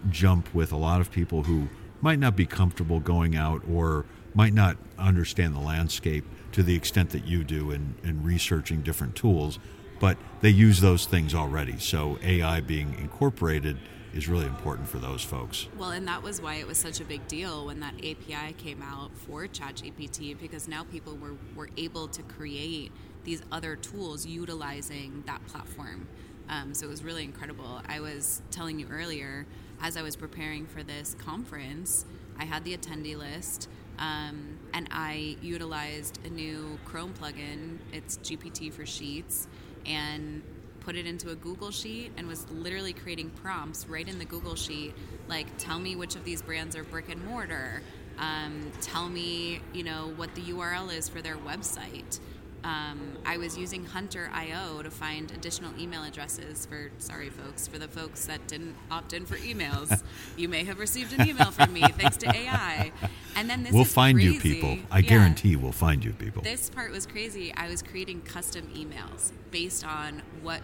jump 0.09 0.53
with 0.53 0.71
a 0.71 0.77
lot 0.77 0.99
of 1.01 1.11
people 1.11 1.43
who 1.43 1.69
might 2.01 2.19
not 2.19 2.35
be 2.35 2.45
comfortable 2.45 2.99
going 2.99 3.35
out 3.35 3.61
or 3.69 4.05
might 4.33 4.53
not 4.53 4.77
understand 4.97 5.55
the 5.55 5.59
landscape 5.59 6.25
to 6.51 6.63
the 6.63 6.75
extent 6.75 7.11
that 7.11 7.25
you 7.25 7.43
do 7.43 7.71
in, 7.71 7.95
in 8.03 8.23
researching 8.23 8.81
different 8.81 9.15
tools, 9.15 9.59
but 10.03 10.17
they 10.41 10.49
use 10.49 10.81
those 10.81 11.05
things 11.05 11.33
already. 11.33 11.79
So 11.79 12.19
AI 12.21 12.59
being 12.59 12.93
incorporated 12.99 13.77
is 14.13 14.27
really 14.27 14.47
important 14.47 14.89
for 14.89 14.97
those 14.97 15.23
folks. 15.23 15.67
Well, 15.77 15.91
and 15.91 16.05
that 16.09 16.21
was 16.21 16.41
why 16.41 16.55
it 16.55 16.67
was 16.67 16.77
such 16.77 16.99
a 16.99 17.05
big 17.05 17.25
deal 17.29 17.67
when 17.67 17.79
that 17.79 17.93
API 17.99 18.51
came 18.57 18.81
out 18.81 19.15
for 19.15 19.47
ChatGPT 19.47 20.37
because 20.37 20.67
now 20.67 20.83
people 20.83 21.15
were, 21.15 21.37
were 21.55 21.69
able 21.77 22.09
to 22.09 22.21
create 22.23 22.91
these 23.23 23.43
other 23.49 23.77
tools 23.77 24.25
utilizing 24.25 25.23
that 25.25 25.47
platform. 25.47 26.05
Um, 26.49 26.73
so 26.73 26.85
it 26.85 26.89
was 26.89 27.01
really 27.01 27.23
incredible. 27.23 27.81
I 27.87 28.01
was 28.01 28.41
telling 28.51 28.79
you 28.79 28.87
earlier, 28.91 29.45
as 29.81 29.95
I 29.95 30.01
was 30.01 30.17
preparing 30.17 30.65
for 30.65 30.83
this 30.83 31.15
conference, 31.17 32.03
I 32.37 32.43
had 32.43 32.65
the 32.65 32.75
attendee 32.75 33.17
list. 33.17 33.69
Um, 33.99 34.59
and 34.73 34.89
I 34.91 35.37
utilized 35.41 36.19
a 36.25 36.29
new 36.29 36.77
Chrome 36.83 37.13
plugin. 37.13 37.77
It's 37.93 38.17
GPT 38.17 38.73
for 38.73 38.85
Sheets, 38.85 39.47
and 39.85 40.41
put 40.81 40.95
it 40.95 41.05
into 41.05 41.29
a 41.29 41.35
Google 41.35 41.71
sheet 41.71 42.11
and 42.17 42.27
was 42.27 42.49
literally 42.51 42.93
creating 42.93 43.29
prompts 43.29 43.87
right 43.87 44.07
in 44.07 44.19
the 44.19 44.25
Google 44.25 44.55
sheet, 44.55 44.93
like 45.27 45.47
tell 45.57 45.79
me 45.79 45.95
which 45.95 46.15
of 46.15 46.23
these 46.23 46.41
brands 46.41 46.75
are 46.75 46.83
brick 46.83 47.09
and 47.09 47.23
mortar. 47.25 47.81
Um, 48.19 48.71
tell 48.81 49.09
me, 49.09 49.61
you 49.73 49.83
know, 49.83 50.13
what 50.15 50.35
the 50.35 50.41
URL 50.41 50.93
is 50.93 51.09
for 51.09 51.21
their 51.21 51.37
website 51.37 52.19
um, 52.63 53.17
I 53.25 53.37
was 53.37 53.57
using 53.57 53.85
Hunter.io 53.85 54.81
to 54.81 54.89
find 54.89 55.31
additional 55.31 55.77
email 55.79 56.03
addresses 56.03 56.65
for, 56.65 56.91
sorry 56.97 57.29
folks, 57.29 57.67
for 57.67 57.77
the 57.77 57.87
folks 57.87 58.25
that 58.27 58.47
didn't 58.47 58.75
opt 58.89 59.13
in 59.13 59.25
for 59.25 59.35
emails. 59.37 60.01
you 60.37 60.47
may 60.47 60.63
have 60.63 60.79
received 60.79 61.13
an 61.19 61.27
email 61.27 61.51
from 61.51 61.73
me 61.73 61.81
thanks 61.81 62.17
to 62.17 62.33
AI. 62.33 62.91
And 63.35 63.49
then 63.49 63.63
this 63.63 63.73
We'll 63.73 63.83
find 63.83 64.17
crazy. 64.17 64.33
you 64.33 64.39
people. 64.39 64.77
I 64.89 64.99
yeah. 64.99 65.09
guarantee 65.09 65.55
we'll 65.55 65.71
find 65.73 66.03
you 66.05 66.13
people. 66.13 66.41
This 66.41 66.69
part 66.69 66.91
was 66.91 67.05
crazy. 67.05 67.53
I 67.53 67.67
was 67.67 67.81
creating 67.81 68.21
custom 68.21 68.67
emails 68.75 69.31
based 69.51 69.85
on 69.85 70.21
what 70.41 70.61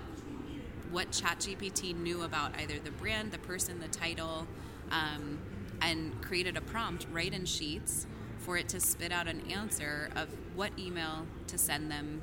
what 0.92 1.12
ChatGPT 1.12 1.96
knew 1.96 2.24
about 2.24 2.60
either 2.60 2.80
the 2.80 2.90
brand, 2.90 3.32
the 3.32 3.38
person, 3.38 3.80
the 3.80 3.88
title, 3.88 4.48
um, 4.90 5.38
and 5.82 6.20
created 6.24 6.58
a 6.58 6.62
prompt 6.62 7.06
right 7.12 7.32
in 7.32 7.46
Sheets 7.46 8.08
for 8.50 8.58
it 8.58 8.68
to 8.68 8.80
spit 8.80 9.12
out 9.12 9.28
an 9.28 9.40
answer 9.52 10.10
of 10.16 10.28
what 10.56 10.72
email 10.80 11.24
to 11.46 11.56
send 11.56 11.92
them 11.92 12.20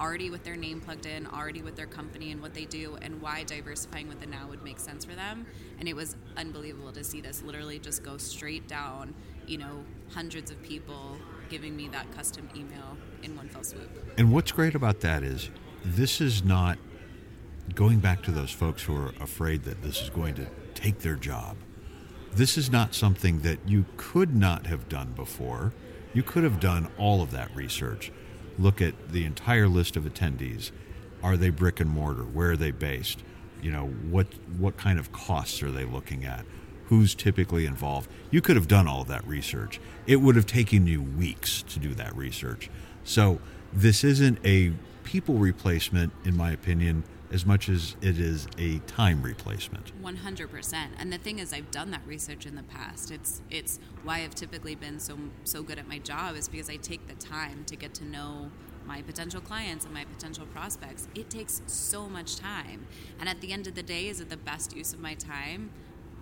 already 0.00 0.30
with 0.30 0.42
their 0.42 0.56
name 0.56 0.80
plugged 0.80 1.04
in, 1.04 1.26
already 1.26 1.60
with 1.60 1.76
their 1.76 1.86
company 1.86 2.32
and 2.32 2.40
what 2.40 2.54
they 2.54 2.64
do, 2.64 2.96
and 3.02 3.20
why 3.20 3.42
diversifying 3.42 4.08
with 4.08 4.18
the 4.18 4.26
now 4.26 4.48
would 4.48 4.62
make 4.62 4.80
sense 4.80 5.04
for 5.04 5.14
them. 5.14 5.44
And 5.78 5.86
it 5.86 5.94
was 5.94 6.16
unbelievable 6.38 6.92
to 6.92 7.04
see 7.04 7.20
this 7.20 7.42
literally 7.42 7.78
just 7.78 8.02
go 8.02 8.16
straight 8.16 8.66
down, 8.66 9.14
you 9.46 9.58
know, 9.58 9.84
hundreds 10.14 10.50
of 10.50 10.62
people 10.62 11.18
giving 11.50 11.76
me 11.76 11.88
that 11.88 12.10
custom 12.10 12.48
email 12.56 12.96
in 13.22 13.36
one 13.36 13.50
fell 13.50 13.62
swoop. 13.62 13.90
And 14.16 14.32
what's 14.32 14.52
great 14.52 14.74
about 14.74 15.00
that 15.00 15.22
is 15.22 15.50
this 15.84 16.22
is 16.22 16.42
not 16.42 16.78
going 17.74 17.98
back 17.98 18.22
to 18.22 18.30
those 18.30 18.50
folks 18.50 18.82
who 18.82 18.96
are 18.96 19.12
afraid 19.20 19.64
that 19.64 19.82
this 19.82 20.00
is 20.00 20.08
going 20.08 20.36
to 20.36 20.46
take 20.74 21.00
their 21.00 21.16
job. 21.16 21.58
This 22.32 22.58
is 22.58 22.70
not 22.70 22.94
something 22.94 23.40
that 23.40 23.58
you 23.66 23.86
could 23.96 24.34
not 24.34 24.66
have 24.66 24.88
done 24.88 25.12
before. 25.12 25.72
You 26.12 26.22
could 26.22 26.44
have 26.44 26.60
done 26.60 26.88
all 26.98 27.22
of 27.22 27.30
that 27.30 27.54
research. 27.54 28.12
Look 28.58 28.80
at 28.80 29.10
the 29.10 29.24
entire 29.24 29.68
list 29.68 29.96
of 29.96 30.04
attendees. 30.04 30.70
Are 31.22 31.36
they 31.36 31.50
brick 31.50 31.80
and 31.80 31.90
mortar? 31.90 32.24
Where 32.24 32.52
are 32.52 32.56
they 32.56 32.70
based? 32.70 33.22
You 33.62 33.70
know, 33.70 33.86
what 33.86 34.26
what 34.58 34.76
kind 34.76 34.98
of 34.98 35.12
costs 35.12 35.62
are 35.62 35.70
they 35.70 35.84
looking 35.84 36.24
at? 36.24 36.44
who's 36.86 37.14
typically 37.14 37.66
involved. 37.66 38.10
You 38.30 38.40
could 38.40 38.56
have 38.56 38.68
done 38.68 38.86
all 38.86 39.02
of 39.02 39.08
that 39.08 39.26
research. 39.26 39.80
It 40.06 40.16
would 40.16 40.36
have 40.36 40.46
taken 40.46 40.86
you 40.86 41.02
weeks 41.02 41.62
to 41.64 41.78
do 41.78 41.94
that 41.94 42.16
research. 42.16 42.70
So 43.04 43.40
this 43.72 44.04
isn't 44.04 44.38
a 44.44 44.72
people 45.04 45.36
replacement, 45.36 46.12
in 46.24 46.36
my 46.36 46.52
opinion, 46.52 47.04
as 47.30 47.44
much 47.44 47.68
as 47.68 47.96
it 48.00 48.18
is 48.18 48.46
a 48.58 48.78
time 48.80 49.22
replacement. 49.22 49.92
100%. 50.02 50.74
And 50.98 51.12
the 51.12 51.18
thing 51.18 51.38
is 51.38 51.52
I've 51.52 51.70
done 51.70 51.90
that 51.90 52.02
research 52.06 52.46
in 52.46 52.54
the 52.54 52.62
past. 52.62 53.10
It's 53.10 53.42
it's 53.50 53.78
why 54.04 54.22
I've 54.22 54.34
typically 54.34 54.74
been 54.74 54.98
so 55.00 55.18
so 55.44 55.62
good 55.62 55.78
at 55.78 55.88
my 55.88 55.98
job 55.98 56.36
is 56.36 56.48
because 56.48 56.70
I 56.70 56.76
take 56.76 57.06
the 57.06 57.14
time 57.14 57.64
to 57.66 57.76
get 57.76 57.94
to 57.94 58.04
know 58.04 58.50
my 58.86 59.02
potential 59.02 59.40
clients 59.40 59.84
and 59.84 59.92
my 59.92 60.04
potential 60.04 60.46
prospects. 60.46 61.08
It 61.14 61.28
takes 61.28 61.60
so 61.66 62.08
much 62.08 62.36
time. 62.36 62.86
And 63.18 63.28
at 63.28 63.40
the 63.40 63.52
end 63.52 63.66
of 63.66 63.74
the 63.74 63.82
day, 63.82 64.08
is 64.08 64.20
it 64.20 64.30
the 64.30 64.36
best 64.36 64.76
use 64.76 64.92
of 64.92 65.00
my 65.00 65.14
time? 65.14 65.70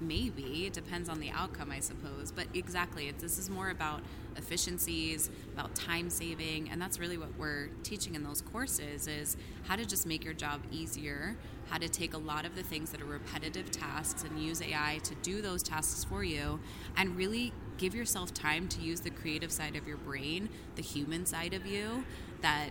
Maybe 0.06 0.66
it 0.66 0.72
depends 0.72 1.08
on 1.08 1.20
the 1.20 1.30
outcome 1.30 1.70
i 1.70 1.80
suppose 1.80 2.30
but 2.32 2.46
exactly 2.54 3.10
this 3.18 3.38
is 3.38 3.48
more 3.48 3.70
about 3.70 4.00
efficiencies 4.36 5.30
about 5.52 5.74
time 5.74 6.10
saving 6.10 6.68
and 6.70 6.80
that's 6.80 6.98
really 6.98 7.16
what 7.16 7.28
we're 7.38 7.68
teaching 7.82 8.14
in 8.14 8.22
those 8.22 8.40
courses 8.40 9.06
is 9.06 9.36
how 9.64 9.76
to 9.76 9.84
just 9.84 10.06
make 10.06 10.24
your 10.24 10.34
job 10.34 10.60
easier 10.70 11.36
how 11.70 11.78
to 11.78 11.88
take 11.88 12.14
a 12.14 12.18
lot 12.18 12.44
of 12.44 12.54
the 12.56 12.62
things 12.62 12.90
that 12.90 13.00
are 13.00 13.06
repetitive 13.06 13.70
tasks 13.70 14.24
and 14.24 14.38
use 14.38 14.60
ai 14.62 14.98
to 15.02 15.14
do 15.16 15.40
those 15.40 15.62
tasks 15.62 16.04
for 16.04 16.24
you 16.24 16.58
and 16.96 17.16
really 17.16 17.52
give 17.78 17.94
yourself 17.94 18.32
time 18.34 18.68
to 18.68 18.80
use 18.80 19.00
the 19.00 19.10
creative 19.10 19.50
side 19.50 19.76
of 19.76 19.86
your 19.86 19.96
brain 19.96 20.48
the 20.76 20.82
human 20.82 21.24
side 21.24 21.54
of 21.54 21.66
you 21.66 22.04
that 22.42 22.70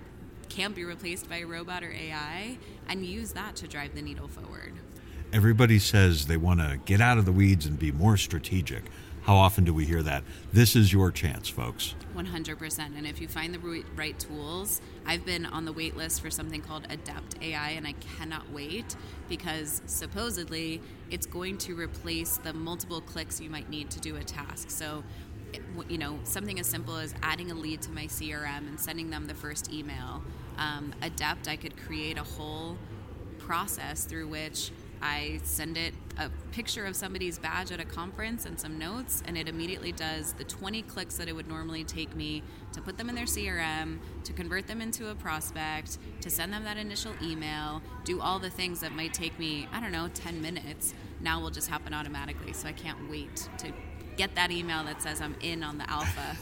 can't 0.50 0.76
be 0.76 0.84
replaced 0.84 1.30
by 1.30 1.38
a 1.38 1.46
robot 1.46 1.84
or 1.84 1.91
ai 1.91 2.58
and 2.88 3.06
use 3.06 3.34
that 3.34 3.56
to 3.56 3.67
drive 3.67 3.96
the 3.96 4.02
needle 4.02 4.28
forward 4.28 4.74
Everybody 5.34 5.80
says 5.80 6.28
they 6.28 6.38
want 6.38 6.60
to 6.60 6.80
get 6.86 7.02
out 7.02 7.17
of 7.17 7.26
the 7.26 7.32
weeds 7.32 7.65
and 7.65 7.80
be 7.80 7.91
more 7.91 8.17
strategic. 8.17 8.84
How 9.24 9.36
often 9.36 9.63
do 9.63 9.74
we 9.74 9.84
hear 9.84 10.04
that? 10.04 10.24
This 10.52 10.76
is 10.76 10.93
your 10.93 11.10
chance, 11.10 11.50
folks. 11.50 11.96
100%. 12.15 12.80
And 12.96 13.08
if 13.08 13.19
you 13.19 13.28
find 13.28 13.52
the 13.52 13.84
right 13.96 14.19
tools, 14.19 14.80
I've 15.08 15.26
been 15.26 15.48
on 15.48 15.65
the 15.65 15.74
wait 15.74 15.98
list 15.98 16.22
for 16.22 16.30
something 16.30 16.62
called 16.62 16.86
Adept 16.88 17.41
AI, 17.41 17.69
and 17.69 17.88
I 17.88 17.93
cannot 17.93 18.52
wait 18.52 18.96
because 19.28 19.82
supposedly 19.88 20.82
it's 21.10 21.26
going 21.26 21.58
to 21.60 21.74
replace 21.74 22.38
the 22.38 22.54
multiple 22.54 23.02
clicks 23.02 23.41
you 23.41 23.50
might 23.50 23.72
need 23.72 23.89
to 23.89 24.00
do 24.00 24.15
a 24.17 24.24
task. 24.24 24.69
So, 24.69 25.04
you 25.89 25.98
know, 25.98 26.19
something 26.26 26.60
as 26.60 26.67
simple 26.67 26.98
as 26.98 27.15
adding 27.24 27.50
a 27.50 27.56
lead 27.56 27.82
to 27.82 27.91
my 27.91 28.06
CRM 28.06 28.67
and 28.67 28.80
sending 28.80 29.10
them 29.10 29.26
the 29.26 29.34
first 29.34 29.74
email. 29.74 30.22
Um, 30.60 30.93
Adept, 31.02 31.48
I 31.48 31.56
could 31.56 31.76
create 31.76 32.19
a 32.19 32.24
whole 32.24 32.78
process 33.39 34.06
through 34.06 34.28
which 34.28 34.72
I 35.04 35.42
send 35.44 35.76
it 35.76 35.94
a 36.18 36.30
picture 36.54 36.86
of 36.86 36.96
somebody's 36.96 37.38
badge 37.38 37.74
at 37.74 37.82
a 37.82 37.86
conference 37.86 38.46
and 38.46 38.58
some 38.58 38.80
notes, 38.80 39.22
and 39.28 39.38
it 39.38 39.50
immediately 39.50 39.92
does 39.92 40.32
the 40.34 40.46
20 40.46 40.82
clicks 40.84 41.18
that 41.18 41.28
it 41.28 41.36
would 41.36 41.48
normally 41.48 41.84
take 41.84 42.16
me 42.16 42.42
to 42.72 42.82
put 42.82 42.98
them 42.98 43.10
in 43.10 43.16
their 43.16 43.26
CRM, 43.26 44.00
to 44.24 44.32
convert 44.32 44.66
them 44.66 44.80
into 44.80 45.10
a 45.10 45.16
prospect, 45.16 45.98
to 46.22 46.30
send 46.30 46.54
them 46.54 46.63
that 46.63 46.78
initial 46.78 47.12
email, 47.22 47.82
do 48.06 48.22
all 48.22 48.39
the 48.39 48.50
things 48.50 48.80
that 48.80 48.94
might 48.94 49.13
take 49.13 49.38
me, 49.38 49.68
I 49.74 49.82
don't 49.82 49.92
know, 49.92 50.10
10 50.13 50.42
minutes. 50.42 50.94
Now 51.20 51.42
will 51.42 51.52
just 51.52 51.68
happen 51.68 51.94
automatically. 51.94 52.54
So 52.54 52.70
I 52.70 52.72
can't 52.74 53.10
wait 53.10 53.50
to 53.58 53.74
get 54.16 54.36
that 54.36 54.52
email 54.52 54.86
that 54.86 55.02
says 55.02 55.20
I'm 55.20 55.36
in 55.42 55.63
on 55.63 55.80
the 55.80 55.89
alpha. 55.89 56.38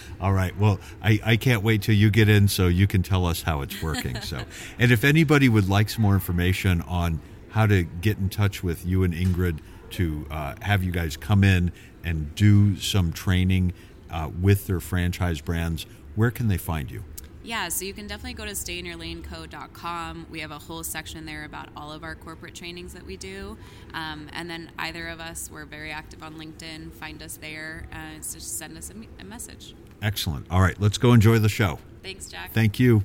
All 0.20 0.34
right. 0.34 0.54
Well, 0.58 0.80
I, 1.02 1.18
I 1.24 1.36
can't 1.36 1.62
wait 1.62 1.80
till 1.80 1.94
you 1.94 2.10
get 2.10 2.28
in 2.28 2.48
so 2.48 2.66
you 2.66 2.86
can 2.86 3.02
tell 3.02 3.24
us 3.24 3.42
how 3.42 3.62
it's 3.62 3.82
working. 3.82 4.20
so, 4.20 4.44
and 4.78 4.92
if 4.92 5.02
anybody 5.02 5.48
would 5.48 5.68
like 5.68 5.88
some 5.88 6.02
more 6.02 6.14
information 6.14 6.82
on 6.82 7.20
how 7.50 7.66
to 7.66 7.84
get 7.84 8.18
in 8.18 8.28
touch 8.28 8.62
with 8.62 8.84
you 8.84 9.02
and 9.04 9.14
Ingrid 9.14 9.60
to 9.90 10.26
uh, 10.30 10.54
have 10.62 10.82
you 10.82 10.92
guys 10.92 11.16
come 11.16 11.44
in 11.44 11.72
and 12.04 12.34
do 12.34 12.76
some 12.76 13.12
training 13.12 13.72
uh, 14.10 14.30
with 14.40 14.66
their 14.66 14.80
franchise 14.80 15.40
brands, 15.40 15.86
where 16.14 16.30
can 16.30 16.48
they 16.48 16.56
find 16.56 16.90
you? 16.90 17.04
Yeah, 17.42 17.68
so 17.68 17.84
you 17.84 17.94
can 17.94 18.08
definitely 18.08 18.34
go 18.34 18.44
to 18.44 18.52
stayinyourlaneco.com. 18.52 20.26
We 20.30 20.40
have 20.40 20.50
a 20.50 20.58
whole 20.58 20.82
section 20.82 21.26
there 21.26 21.44
about 21.44 21.68
all 21.76 21.92
of 21.92 22.02
our 22.02 22.16
corporate 22.16 22.56
trainings 22.56 22.92
that 22.94 23.06
we 23.06 23.16
do. 23.16 23.56
Um, 23.94 24.28
and 24.32 24.50
then 24.50 24.72
either 24.80 25.06
of 25.08 25.20
us, 25.20 25.48
we're 25.52 25.64
very 25.64 25.92
active 25.92 26.24
on 26.24 26.34
LinkedIn. 26.34 26.92
Find 26.92 27.22
us 27.22 27.36
there. 27.36 27.86
Uh, 27.92 28.16
just 28.16 28.58
send 28.58 28.76
us 28.76 28.90
a, 28.90 29.22
a 29.22 29.24
message. 29.24 29.76
Excellent. 30.02 30.46
All 30.50 30.60
right, 30.60 30.78
let's 30.80 30.98
go 30.98 31.12
enjoy 31.12 31.38
the 31.38 31.48
show. 31.48 31.78
Thanks, 32.02 32.26
Jack. 32.26 32.52
Thank 32.52 32.80
you. 32.80 33.04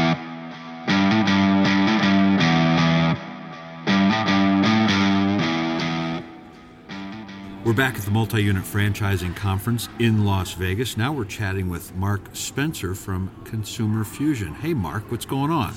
We're 7.71 7.77
back 7.77 7.95
at 7.95 8.01
the 8.01 8.11
Multi 8.11 8.43
Unit 8.43 8.65
Franchising 8.65 9.33
Conference 9.33 9.87
in 9.97 10.25
Las 10.25 10.51
Vegas. 10.55 10.97
Now 10.97 11.13
we're 11.13 11.23
chatting 11.23 11.69
with 11.69 11.95
Mark 11.95 12.19
Spencer 12.33 12.93
from 12.93 13.31
Consumer 13.45 14.03
Fusion. 14.03 14.53
Hey, 14.55 14.73
Mark, 14.73 15.09
what's 15.09 15.25
going 15.25 15.51
on? 15.51 15.73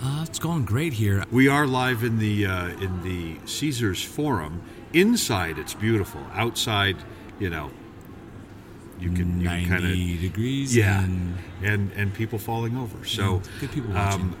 Uh, 0.00 0.24
it's 0.26 0.38
going 0.38 0.64
great 0.64 0.94
here. 0.94 1.24
We 1.30 1.46
are 1.46 1.66
live 1.66 2.04
in 2.04 2.18
the 2.18 2.46
uh, 2.46 2.68
in 2.80 3.02
the 3.02 3.36
Caesars 3.46 4.02
Forum. 4.02 4.62
Inside, 4.94 5.58
it's 5.58 5.74
beautiful. 5.74 6.22
Outside, 6.32 6.96
you 7.38 7.50
know, 7.50 7.70
you 8.98 9.12
can, 9.12 9.38
you 9.38 9.46
90 9.46 9.68
kind 9.68 9.84
of 9.84 9.92
degrees. 9.92 10.74
Yeah, 10.74 11.04
and, 11.04 11.36
and 11.62 11.92
and 11.92 12.14
people 12.14 12.38
falling 12.38 12.78
over. 12.78 13.04
So 13.04 13.42
good 13.60 13.72
people 13.72 13.92
watching. 13.92 14.22
Um, 14.22 14.36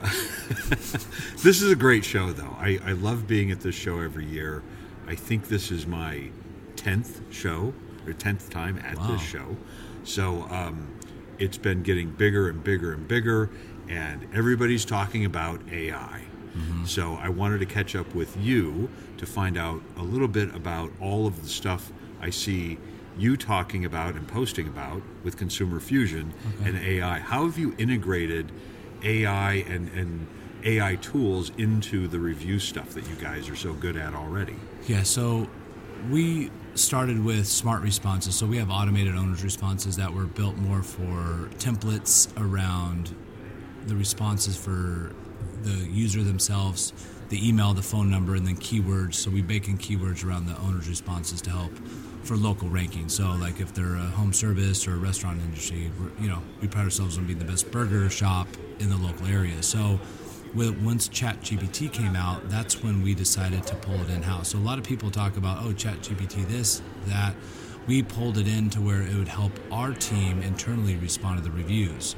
this 1.42 1.60
is 1.60 1.70
a 1.70 1.76
great 1.76 2.06
show, 2.06 2.32
though. 2.32 2.56
I, 2.58 2.78
I 2.82 2.92
love 2.92 3.26
being 3.26 3.50
at 3.50 3.60
this 3.60 3.74
show 3.74 4.00
every 4.00 4.24
year. 4.24 4.62
I 5.06 5.14
think 5.14 5.48
this 5.48 5.70
is 5.70 5.86
my 5.86 6.30
10th 6.76 7.32
show 7.32 7.72
or 8.06 8.12
10th 8.12 8.50
time 8.50 8.78
at 8.84 8.98
wow. 8.98 9.12
this 9.12 9.22
show. 9.22 9.56
So 10.04 10.42
um, 10.50 10.96
it's 11.38 11.58
been 11.58 11.82
getting 11.82 12.10
bigger 12.10 12.48
and 12.48 12.62
bigger 12.62 12.92
and 12.92 13.06
bigger, 13.06 13.50
and 13.88 14.26
everybody's 14.32 14.84
talking 14.84 15.24
about 15.24 15.60
AI. 15.70 16.22
Mm-hmm. 16.56 16.84
So 16.84 17.14
I 17.14 17.28
wanted 17.28 17.58
to 17.60 17.66
catch 17.66 17.94
up 17.94 18.14
with 18.14 18.36
you 18.36 18.88
to 19.18 19.26
find 19.26 19.58
out 19.58 19.82
a 19.96 20.02
little 20.02 20.28
bit 20.28 20.54
about 20.54 20.90
all 21.00 21.26
of 21.26 21.42
the 21.42 21.48
stuff 21.48 21.92
I 22.20 22.30
see 22.30 22.78
you 23.18 23.36
talking 23.36 23.84
about 23.84 24.14
and 24.14 24.26
posting 24.28 24.66
about 24.66 25.02
with 25.24 25.36
Consumer 25.36 25.80
Fusion 25.80 26.32
okay. 26.60 26.68
and 26.68 26.78
AI. 26.78 27.18
How 27.18 27.44
have 27.44 27.58
you 27.58 27.74
integrated 27.78 28.52
AI 29.02 29.54
and, 29.68 29.88
and 29.90 30.26
AI 30.64 30.96
tools 30.96 31.50
into 31.56 32.08
the 32.08 32.18
review 32.18 32.58
stuff 32.58 32.90
that 32.90 33.08
you 33.08 33.14
guys 33.16 33.48
are 33.48 33.56
so 33.56 33.72
good 33.72 33.96
at 33.96 34.14
already? 34.14 34.56
Yeah, 34.86 35.02
so 35.02 35.48
we 36.10 36.50
started 36.76 37.24
with 37.24 37.46
smart 37.46 37.82
responses. 37.82 38.34
So 38.34 38.46
we 38.46 38.58
have 38.58 38.70
automated 38.70 39.14
owners 39.14 39.42
responses 39.42 39.96
that 39.96 40.12
were 40.12 40.26
built 40.26 40.56
more 40.56 40.82
for 40.82 41.48
templates 41.58 42.28
around 42.40 43.14
the 43.86 43.96
responses 43.96 44.56
for 44.56 45.12
the 45.62 45.88
user 45.90 46.22
themselves, 46.22 46.92
the 47.28 47.48
email, 47.48 47.74
the 47.74 47.82
phone 47.82 48.10
number, 48.10 48.34
and 48.34 48.46
then 48.46 48.56
keywords. 48.56 49.14
So 49.14 49.30
we 49.30 49.42
bake 49.42 49.68
in 49.68 49.78
keywords 49.78 50.24
around 50.24 50.46
the 50.46 50.58
owner's 50.58 50.88
responses 50.88 51.40
to 51.42 51.50
help 51.50 51.72
for 52.22 52.36
local 52.36 52.68
ranking. 52.68 53.08
So 53.08 53.34
like 53.40 53.60
if 53.60 53.72
they're 53.72 53.94
a 53.94 53.98
home 53.98 54.32
service 54.32 54.86
or 54.86 54.94
a 54.94 54.98
restaurant 54.98 55.40
industry, 55.40 55.90
you 56.20 56.28
know, 56.28 56.42
we 56.60 56.68
pride 56.68 56.84
ourselves 56.84 57.18
on 57.18 57.26
being 57.26 57.38
the 57.38 57.44
best 57.44 57.70
burger 57.70 58.10
shop 58.10 58.48
in 58.80 58.90
the 58.90 58.96
local 58.96 59.26
area. 59.26 59.62
So 59.62 59.98
once 60.54 61.08
ChatGPT 61.08 61.92
came 61.92 62.16
out, 62.16 62.48
that's 62.48 62.82
when 62.82 63.02
we 63.02 63.14
decided 63.14 63.66
to 63.66 63.74
pull 63.76 63.96
it 63.96 64.10
in 64.10 64.22
house. 64.22 64.48
So 64.48 64.58
a 64.58 64.60
lot 64.60 64.78
of 64.78 64.84
people 64.84 65.10
talk 65.10 65.36
about, 65.36 65.64
oh, 65.64 65.72
ChatGPT 65.72 66.46
this, 66.48 66.82
that. 67.06 67.34
We 67.86 68.02
pulled 68.02 68.36
it 68.36 68.48
in 68.48 68.68
to 68.70 68.80
where 68.80 69.02
it 69.02 69.14
would 69.14 69.28
help 69.28 69.52
our 69.70 69.92
team 69.92 70.42
internally 70.42 70.96
respond 70.96 71.38
to 71.38 71.44
the 71.44 71.56
reviews. 71.56 72.16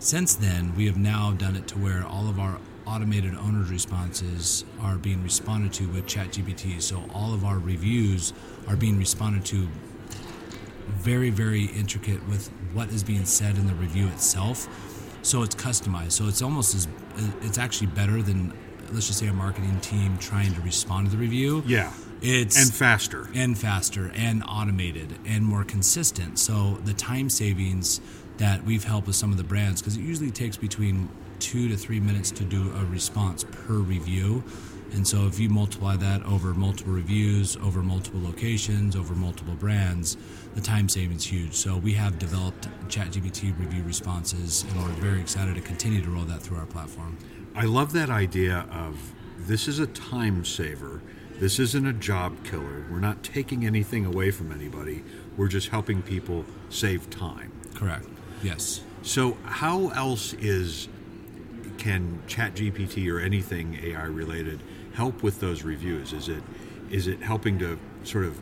Since 0.00 0.34
then, 0.34 0.74
we 0.76 0.86
have 0.86 0.98
now 0.98 1.32
done 1.32 1.56
it 1.56 1.66
to 1.68 1.78
where 1.78 2.04
all 2.04 2.28
of 2.28 2.38
our 2.38 2.58
automated 2.86 3.34
owners' 3.36 3.70
responses 3.70 4.64
are 4.80 4.96
being 4.96 5.22
responded 5.22 5.72
to 5.74 5.88
with 5.88 6.06
ChatGPT. 6.06 6.82
So 6.82 7.04
all 7.14 7.32
of 7.32 7.44
our 7.44 7.58
reviews 7.58 8.32
are 8.66 8.76
being 8.76 8.98
responded 8.98 9.44
to 9.46 9.68
very, 10.88 11.30
very 11.30 11.64
intricate 11.66 12.26
with 12.28 12.48
what 12.72 12.90
is 12.90 13.02
being 13.02 13.24
said 13.24 13.56
in 13.56 13.66
the 13.66 13.74
review 13.74 14.08
itself 14.08 14.68
so 15.22 15.42
it's 15.42 15.54
customized. 15.54 16.12
So 16.12 16.28
it's 16.28 16.42
almost 16.42 16.74
as 16.74 16.86
uh, 16.86 17.30
it's 17.42 17.58
actually 17.58 17.88
better 17.88 18.22
than 18.22 18.52
let's 18.92 19.06
just 19.06 19.18
say 19.18 19.28
a 19.28 19.32
marketing 19.32 19.78
team 19.80 20.18
trying 20.18 20.52
to 20.54 20.60
respond 20.62 21.06
to 21.06 21.12
the 21.12 21.18
review. 21.18 21.62
Yeah. 21.66 21.92
It's 22.22 22.60
and 22.60 22.74
faster. 22.74 23.28
and 23.34 23.56
faster 23.56 24.12
and 24.14 24.42
automated 24.46 25.18
and 25.24 25.44
more 25.44 25.64
consistent. 25.64 26.38
So 26.38 26.78
the 26.84 26.92
time 26.92 27.30
savings 27.30 28.00
that 28.36 28.64
we've 28.64 28.84
helped 28.84 29.06
with 29.06 29.16
some 29.16 29.30
of 29.30 29.36
the 29.38 29.44
brands 29.44 29.80
because 29.80 29.96
it 29.96 30.02
usually 30.02 30.30
takes 30.30 30.56
between 30.56 31.08
two 31.38 31.68
to 31.68 31.76
three 31.76 32.00
minutes 32.00 32.30
to 32.32 32.44
do 32.44 32.72
a 32.72 32.84
response 32.84 33.44
per 33.44 33.74
review. 33.74 34.44
And 34.92 35.06
so 35.06 35.26
if 35.26 35.38
you 35.38 35.48
multiply 35.48 35.96
that 35.96 36.24
over 36.24 36.52
multiple 36.54 36.92
reviews, 36.92 37.56
over 37.56 37.82
multiple 37.82 38.20
locations, 38.22 38.96
over 38.96 39.14
multiple 39.14 39.54
brands, 39.54 40.16
the 40.54 40.60
time 40.60 40.88
savings 40.88 41.24
huge. 41.24 41.54
So 41.54 41.76
we 41.76 41.92
have 41.94 42.18
developed 42.18 42.68
ChatGPT 42.88 43.58
review 43.58 43.82
responses 43.84 44.64
and 44.64 44.82
we're 44.82 44.88
very 44.94 45.20
excited 45.20 45.54
to 45.54 45.60
continue 45.60 46.02
to 46.02 46.10
roll 46.10 46.24
that 46.24 46.42
through 46.42 46.58
our 46.58 46.66
platform. 46.66 47.16
I 47.54 47.64
love 47.64 47.92
that 47.92 48.10
idea 48.10 48.66
of 48.72 49.12
this 49.38 49.68
is 49.68 49.78
a 49.78 49.86
time 49.86 50.44
saver. 50.44 51.02
This 51.38 51.58
isn't 51.58 51.86
a 51.86 51.92
job 51.92 52.44
killer. 52.44 52.84
We're 52.90 53.00
not 53.00 53.22
taking 53.22 53.64
anything 53.64 54.04
away 54.04 54.30
from 54.30 54.52
anybody. 54.52 55.02
We're 55.36 55.48
just 55.48 55.68
helping 55.68 56.02
people 56.02 56.44
save 56.68 57.08
time. 57.08 57.52
Correct. 57.74 58.06
Yes. 58.42 58.82
So, 59.02 59.38
how 59.44 59.88
else 59.90 60.34
is 60.34 60.88
can 61.78 62.22
ChatGPT 62.28 63.10
or 63.10 63.18
anything 63.18 63.78
AI 63.82 64.04
related 64.04 64.60
help 64.94 65.22
with 65.22 65.40
those 65.40 65.62
reviews? 65.62 66.12
Is 66.12 66.28
it 66.28 66.42
is 66.90 67.06
it 67.06 67.22
helping 67.22 67.58
to 67.60 67.78
sort 68.04 68.24
of 68.24 68.40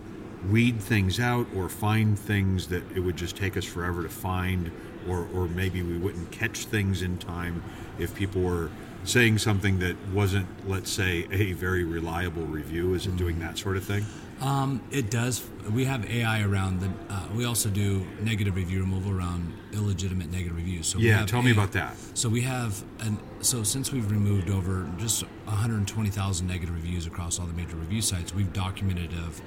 weed 0.51 0.81
things 0.81 1.19
out 1.21 1.47
or 1.55 1.69
find 1.69 2.19
things 2.19 2.69
that 2.69 2.83
it 2.97 3.01
would 3.01 3.17
just 3.17 3.37
take 3.37 3.57
us 3.57 3.65
forever 3.65 4.03
to 4.03 4.09
find 4.09 4.71
or, 5.09 5.27
or 5.35 5.49
maybe 5.49 5.83
we 5.83 5.97
wouldn't 5.97 6.31
catch 6.31 6.65
things 6.65 7.03
in 7.03 7.19
time 7.19 7.63
if 7.99 8.15
people 8.15 8.43
were 8.43 8.71
saying 9.05 9.39
something 9.39 9.79
that 9.79 9.97
wasn't, 10.13 10.47
let's 10.69 10.91
say, 10.91 11.27
a 11.31 11.53
very 11.53 11.85
reliable 11.85 12.45
review? 12.45 12.95
Is 12.95 13.07
it 13.07 13.17
doing 13.17 13.37
mm-hmm. 13.37 13.47
that 13.47 13.59
sort 13.59 13.77
of 13.77 13.85
thing? 13.85 14.05
Um, 14.41 14.83
it 14.91 15.11
does. 15.11 15.45
We 15.71 15.85
have 15.87 16.09
AI 16.09 16.43
around 16.43 16.81
the. 16.81 16.91
Uh, 17.13 17.27
we 17.35 17.45
also 17.45 17.69
do 17.69 18.07
negative 18.21 18.55
review 18.57 18.81
removal 18.81 19.13
around 19.13 19.53
illegitimate 19.73 20.31
negative 20.31 20.57
reviews. 20.57 20.87
So 20.87 20.99
Yeah, 20.99 21.27
tell 21.27 21.43
me 21.43 21.51
about 21.51 21.73
that. 21.73 21.97
So 22.15 22.29
we 22.29 22.43
have, 22.43 22.83
an, 23.01 23.19
so 23.41 23.63
since 23.63 23.93
we've 23.93 24.11
removed 24.11 24.49
over 24.49 24.89
just 24.97 25.23
120,000 25.45 26.47
negative 26.47 26.75
reviews 26.75 27.07
across 27.07 27.39
all 27.39 27.47
the 27.47 27.53
major 27.53 27.77
review 27.77 28.01
sites, 28.01 28.35
we've 28.35 28.53
documented 28.53 29.13
of 29.13 29.41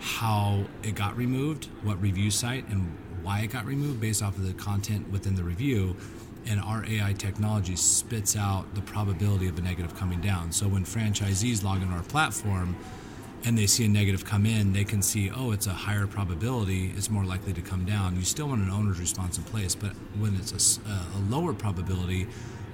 how 0.00 0.64
it 0.82 0.94
got 0.94 1.16
removed, 1.16 1.66
what 1.82 2.00
review 2.00 2.30
site, 2.30 2.66
and 2.68 2.96
why 3.22 3.40
it 3.40 3.48
got 3.48 3.66
removed 3.66 4.00
based 4.00 4.22
off 4.22 4.36
of 4.36 4.46
the 4.46 4.54
content 4.54 5.10
within 5.10 5.34
the 5.34 5.44
review. 5.44 5.96
And 6.46 6.60
our 6.60 6.84
AI 6.86 7.12
technology 7.12 7.76
spits 7.76 8.36
out 8.36 8.74
the 8.74 8.80
probability 8.80 9.48
of 9.48 9.58
a 9.58 9.60
negative 9.60 9.94
coming 9.96 10.20
down. 10.20 10.52
So 10.52 10.66
when 10.66 10.84
franchisees 10.84 11.62
log 11.62 11.82
into 11.82 11.94
our 11.94 12.02
platform, 12.02 12.76
and 13.48 13.56
they 13.56 13.66
see 13.66 13.86
a 13.86 13.88
negative 13.88 14.26
come 14.26 14.44
in, 14.44 14.74
they 14.74 14.84
can 14.84 15.00
see, 15.00 15.30
oh, 15.30 15.52
it's 15.52 15.66
a 15.66 15.72
higher 15.72 16.06
probability, 16.06 16.92
it's 16.94 17.08
more 17.08 17.24
likely 17.24 17.54
to 17.54 17.62
come 17.62 17.82
down. 17.86 18.14
You 18.14 18.20
still 18.20 18.48
want 18.48 18.60
an 18.60 18.68
owner's 18.68 19.00
response 19.00 19.38
in 19.38 19.44
place, 19.44 19.74
but 19.74 19.92
when 20.18 20.34
it's 20.36 20.78
a 20.86 21.18
lower 21.30 21.54
probability, 21.54 22.26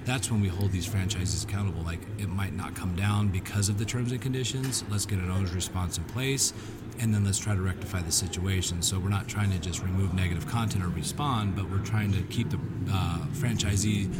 that's 0.03 0.29
when 0.29 0.41
we 0.41 0.49
hold 0.49 0.73
these 0.73 0.85
franchises 0.85 1.45
accountable. 1.45 1.81
Like 1.81 2.01
it 2.19 2.27
might 2.27 2.53
not 2.53 2.75
come 2.75 2.93
down 2.93 3.29
because 3.29 3.69
of 3.69 3.77
the 3.77 3.85
terms 3.85 4.11
and 4.11 4.21
conditions. 4.21 4.83
Let's 4.91 5.05
get 5.05 5.19
an 5.19 5.31
owner's 5.31 5.53
response 5.53 5.97
in 5.97 6.03
place, 6.03 6.51
and 6.99 7.13
then 7.13 7.23
let's 7.23 7.39
try 7.39 7.55
to 7.55 7.61
rectify 7.61 8.01
the 8.01 8.11
situation. 8.11 8.81
So 8.81 8.99
we're 8.99 9.07
not 9.07 9.29
trying 9.29 9.51
to 9.51 9.59
just 9.59 9.81
remove 9.81 10.13
negative 10.13 10.45
content 10.45 10.83
or 10.83 10.89
respond, 10.89 11.55
but 11.55 11.71
we're 11.71 11.85
trying 11.85 12.11
to 12.11 12.21
keep 12.23 12.49
the 12.49 12.59
uh, 12.91 13.19
franchisee. 13.31 14.13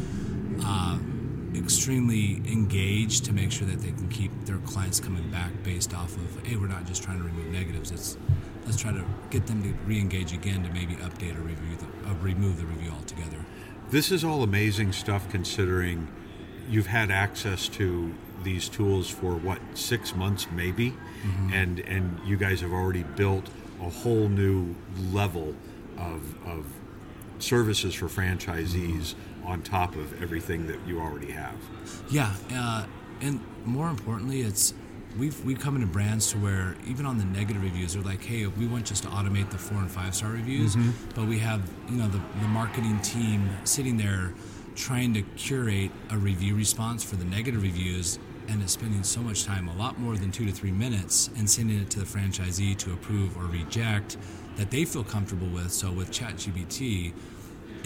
Uh, 0.64 0.96
extremely 1.54 2.36
engaged 2.50 3.24
to 3.24 3.32
make 3.32 3.52
sure 3.52 3.66
that 3.66 3.80
they 3.80 3.92
can 3.92 4.08
keep 4.08 4.30
their 4.44 4.58
clients 4.58 5.00
coming 5.00 5.30
back 5.30 5.50
based 5.62 5.94
off 5.94 6.16
of 6.16 6.46
hey 6.46 6.56
we're 6.56 6.66
not 6.66 6.86
just 6.86 7.02
trying 7.02 7.18
to 7.18 7.24
remove 7.24 7.46
negatives. 7.46 7.90
It's 7.90 8.16
let's 8.64 8.76
try 8.76 8.92
to 8.92 9.04
get 9.30 9.46
them 9.46 9.62
to 9.62 9.72
re-engage 9.86 10.32
again 10.32 10.62
to 10.64 10.70
maybe 10.72 10.96
update 10.96 11.36
or 11.38 11.42
review 11.42 11.76
the, 11.76 12.10
uh, 12.10 12.14
remove 12.14 12.58
the 12.58 12.66
review 12.66 12.90
altogether. 12.90 13.44
This 13.90 14.10
is 14.10 14.24
all 14.24 14.42
amazing 14.42 14.92
stuff 14.92 15.28
considering 15.30 16.08
you've 16.68 16.88
had 16.88 17.10
access 17.10 17.68
to 17.68 18.12
these 18.42 18.68
tools 18.68 19.08
for 19.08 19.34
what 19.34 19.60
six 19.74 20.14
months 20.14 20.46
maybe, 20.52 20.94
and 21.52 21.80
and 21.80 22.18
you 22.26 22.36
guys 22.36 22.60
have 22.60 22.72
already 22.72 23.02
built 23.02 23.48
a 23.80 23.88
whole 23.88 24.28
new 24.28 24.74
level 25.12 25.54
of, 25.98 26.46
of 26.46 26.66
services 27.38 27.94
for 27.94 28.06
franchisees 28.06 29.14
on 29.46 29.62
top 29.62 29.94
of 29.96 30.20
everything 30.22 30.66
that 30.66 30.78
you 30.86 31.00
already 31.00 31.30
have. 31.30 31.56
Yeah, 32.10 32.34
uh, 32.52 32.86
and 33.20 33.40
more 33.64 33.88
importantly, 33.88 34.40
it's 34.42 34.74
we've 35.18 35.42
we 35.44 35.54
come 35.54 35.76
into 35.76 35.86
brands 35.86 36.30
to 36.32 36.38
where 36.38 36.76
even 36.86 37.06
on 37.06 37.18
the 37.18 37.24
negative 37.24 37.62
reviews, 37.62 37.94
they're 37.94 38.02
like, 38.02 38.22
hey, 38.22 38.46
we 38.46 38.66
want 38.66 38.86
just 38.86 39.04
to 39.04 39.08
automate 39.08 39.50
the 39.50 39.58
four 39.58 39.78
and 39.78 39.90
five 39.90 40.14
star 40.14 40.30
reviews, 40.30 40.76
but 41.14 41.26
we 41.26 41.38
have 41.38 41.62
you 41.88 41.96
know 41.96 42.08
the, 42.08 42.20
the 42.40 42.48
marketing 42.48 43.00
team 43.00 43.48
sitting 43.64 43.96
there 43.96 44.34
trying 44.74 45.14
to 45.14 45.22
curate 45.36 45.90
a 46.10 46.18
review 46.18 46.54
response 46.54 47.02
for 47.02 47.16
the 47.16 47.24
negative 47.24 47.62
reviews. 47.62 48.18
And 48.48 48.62
it's 48.62 48.74
spending 48.74 49.02
so 49.02 49.20
much 49.22 49.44
time, 49.44 49.66
a 49.66 49.74
lot 49.74 49.98
more 49.98 50.16
than 50.16 50.30
two 50.30 50.46
to 50.46 50.52
three 50.52 50.70
minutes, 50.70 51.30
and 51.36 51.50
sending 51.50 51.80
it 51.80 51.90
to 51.90 51.98
the 51.98 52.04
franchisee 52.04 52.76
to 52.78 52.92
approve 52.92 53.36
or 53.36 53.46
reject 53.46 54.18
that 54.54 54.70
they 54.70 54.84
feel 54.84 55.02
comfortable 55.02 55.48
with. 55.48 55.72
So 55.72 55.90
with 55.90 56.12
ChatGPT, 56.12 57.12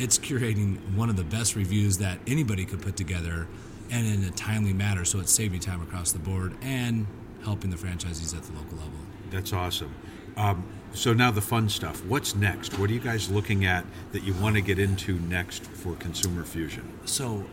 it's 0.00 0.18
curating 0.18 0.78
one 0.94 1.10
of 1.10 1.16
the 1.16 1.24
best 1.24 1.54
reviews 1.56 1.98
that 1.98 2.18
anybody 2.26 2.64
could 2.64 2.80
put 2.80 2.96
together 2.96 3.46
and 3.90 4.06
in 4.06 4.24
a 4.24 4.30
timely 4.30 4.72
manner 4.72 5.04
so 5.04 5.20
it's 5.20 5.32
saving 5.32 5.60
time 5.60 5.82
across 5.82 6.12
the 6.12 6.18
board 6.18 6.54
and 6.62 7.06
helping 7.44 7.70
the 7.70 7.76
franchisees 7.76 8.34
at 8.36 8.42
the 8.44 8.52
local 8.52 8.78
level 8.78 8.92
That's 9.30 9.52
awesome. 9.52 9.94
Um, 10.36 10.64
so 10.92 11.12
now 11.12 11.30
the 11.30 11.40
fun 11.40 11.68
stuff. 11.68 12.04
What's 12.04 12.34
next? 12.34 12.78
What 12.78 12.88
are 12.90 12.92
you 12.92 13.00
guys 13.00 13.28
looking 13.30 13.64
at 13.64 13.84
that 14.12 14.22
you 14.22 14.32
want 14.34 14.56
to 14.56 14.62
get 14.62 14.78
into 14.78 15.18
next 15.20 15.64
for 15.64 15.94
Consumer 15.96 16.44
Fusion? 16.44 16.84
so 17.04 17.44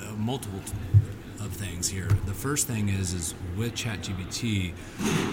uh, 0.00 0.12
multiple 0.16 0.60
t- 0.64 0.72
of 1.44 1.52
things 1.52 1.88
here 1.88 2.06
the 2.26 2.32
first 2.34 2.68
thing 2.68 2.88
is 2.88 3.12
is 3.12 3.34
with 3.56 3.74
chatgpt 3.74 4.72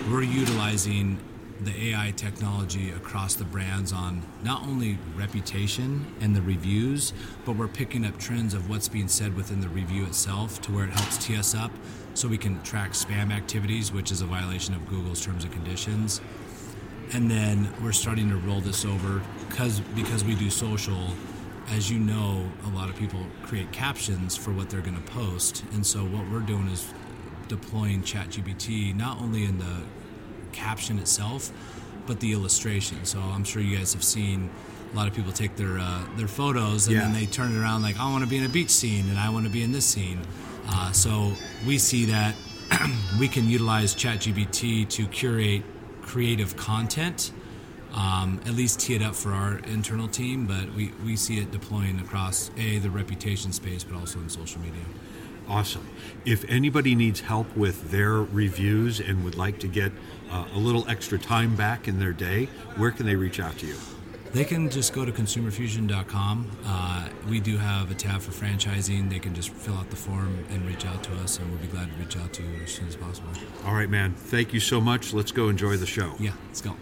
we're 0.09 0.23
utilizing 0.23 1.19
the 1.61 1.89
ai 1.89 2.11
technology 2.15 2.91
across 2.91 3.35
the 3.35 3.43
brands 3.43 3.91
on 3.91 4.21
not 4.43 4.61
only 4.63 4.97
reputation 5.15 6.05
and 6.21 6.35
the 6.35 6.41
reviews 6.41 7.13
but 7.45 7.55
we're 7.55 7.67
picking 7.67 8.05
up 8.05 8.17
trends 8.17 8.53
of 8.53 8.69
what's 8.69 8.87
being 8.87 9.07
said 9.07 9.35
within 9.35 9.59
the 9.59 9.69
review 9.69 10.05
itself 10.05 10.61
to 10.61 10.71
where 10.71 10.85
it 10.85 10.91
helps 10.91 11.17
tee 11.17 11.35
us 11.35 11.53
up 11.53 11.71
so 12.13 12.27
we 12.27 12.37
can 12.37 12.61
track 12.63 12.91
spam 12.91 13.31
activities 13.31 13.91
which 13.91 14.11
is 14.11 14.21
a 14.21 14.25
violation 14.25 14.73
of 14.73 14.87
google's 14.89 15.23
terms 15.23 15.43
and 15.43 15.53
conditions. 15.53 16.21
And 17.13 17.29
then 17.29 17.69
we're 17.81 17.91
starting 17.91 18.29
to 18.29 18.37
roll 18.37 18.61
this 18.61 18.85
over 18.85 19.21
because 19.49 19.79
because 19.95 20.23
we 20.23 20.35
do 20.35 20.49
social. 20.49 21.09
As 21.69 21.91
you 21.91 21.99
know 21.99 22.49
a 22.65 22.69
lot 22.69 22.89
of 22.89 22.95
people 22.95 23.19
create 23.43 23.71
captions 23.71 24.35
for 24.35 24.51
what 24.51 24.69
they're 24.69 24.81
going 24.81 25.01
to 25.01 25.11
post. 25.11 25.63
And 25.73 25.85
so 25.85 25.99
what 25.99 26.29
we're 26.31 26.39
doing 26.39 26.67
is 26.67 26.91
deploying 27.47 28.01
ChatGPT 28.01 28.95
not 28.95 29.19
only 29.19 29.45
in 29.45 29.59
the 29.59 29.83
caption 30.51 30.99
itself 30.99 31.51
but 32.07 32.19
the 32.19 32.33
illustration 32.33 33.03
so 33.05 33.19
i'm 33.19 33.43
sure 33.43 33.61
you 33.61 33.77
guys 33.77 33.93
have 33.93 34.03
seen 34.03 34.49
a 34.91 34.95
lot 34.95 35.07
of 35.07 35.13
people 35.13 35.31
take 35.31 35.55
their 35.55 35.77
uh, 35.77 36.03
their 36.17 36.27
photos 36.27 36.87
and 36.87 36.97
then 36.97 37.13
they 37.13 37.25
turn 37.25 37.55
it 37.55 37.59
around 37.59 37.81
like 37.81 37.99
i 37.99 38.09
want 38.09 38.23
to 38.23 38.29
be 38.29 38.37
in 38.37 38.45
a 38.45 38.49
beach 38.49 38.71
scene 38.71 39.07
and 39.09 39.19
i 39.19 39.29
want 39.29 39.45
to 39.45 39.51
be 39.51 39.63
in 39.63 39.71
this 39.71 39.85
scene 39.85 40.19
uh, 40.71 40.91
so 40.91 41.33
we 41.65 41.77
see 41.77 42.05
that 42.05 42.35
we 43.19 43.27
can 43.27 43.49
utilize 43.49 43.95
ChatGPT 43.95 44.87
to 44.89 45.07
curate 45.07 45.63
creative 46.01 46.55
content, 46.55 47.31
um, 47.93 48.39
at 48.45 48.53
least 48.53 48.79
tee 48.79 48.95
it 48.95 49.01
up 49.01 49.15
for 49.15 49.31
our 49.31 49.59
internal 49.59 50.07
team. 50.07 50.45
But 50.45 50.73
we, 50.75 50.91
we 51.03 51.15
see 51.15 51.39
it 51.39 51.51
deploying 51.51 51.99
across 51.99 52.51
a 52.57 52.77
the 52.79 52.89
reputation 52.89 53.51
space, 53.51 53.83
but 53.83 53.97
also 53.97 54.19
in 54.19 54.29
social 54.29 54.61
media. 54.61 54.83
Awesome. 55.47 55.87
If 56.25 56.45
anybody 56.47 56.93
needs 56.93 57.21
help 57.21 57.55
with 57.57 57.89
their 57.89 58.13
reviews 58.13 58.99
and 58.99 59.23
would 59.23 59.35
like 59.35 59.59
to 59.59 59.67
get 59.67 59.91
uh, 60.31 60.45
a 60.53 60.59
little 60.59 60.87
extra 60.89 61.17
time 61.19 61.55
back 61.55 61.87
in 61.87 61.99
their 61.99 62.13
day, 62.13 62.45
where 62.75 62.91
can 62.91 63.05
they 63.05 63.15
reach 63.15 63.39
out 63.39 63.57
to 63.59 63.67
you? 63.67 63.75
They 64.31 64.45
can 64.45 64.69
just 64.69 64.93
go 64.93 65.05
to 65.05 65.11
consumerfusion.com. 65.11 66.51
Uh, 66.63 67.09
we 67.27 67.39
do 67.39 67.57
have 67.57 67.89
a 67.89 67.95
tab 67.95 68.21
for 68.21 68.31
franchising. 68.31 69.09
They 69.09 69.17
can 69.17 69.33
just 69.33 69.49
fill 69.49 69.73
out 69.73 69.89
the 69.89 69.95
form 69.95 70.45
and 70.51 70.63
reach 70.67 70.85
out 70.85 71.03
to 71.05 71.13
us, 71.15 71.39
and 71.39 71.49
we'll 71.49 71.59
be 71.59 71.67
glad 71.67 71.91
to 71.91 71.97
reach 71.97 72.15
out 72.15 72.31
to 72.33 72.43
you 72.43 72.61
as 72.63 72.71
soon 72.71 72.87
as 72.87 72.95
possible. 72.95 73.29
All 73.65 73.73
right, 73.73 73.89
man. 73.89 74.13
Thank 74.13 74.53
you 74.53 74.59
so 74.59 74.79
much. 74.79 75.13
Let's 75.13 75.31
go 75.31 75.49
enjoy 75.49 75.77
the 75.77 75.87
show. 75.87 76.13
Yeah, 76.19 76.33
let's 76.47 76.61
go. 76.61 76.75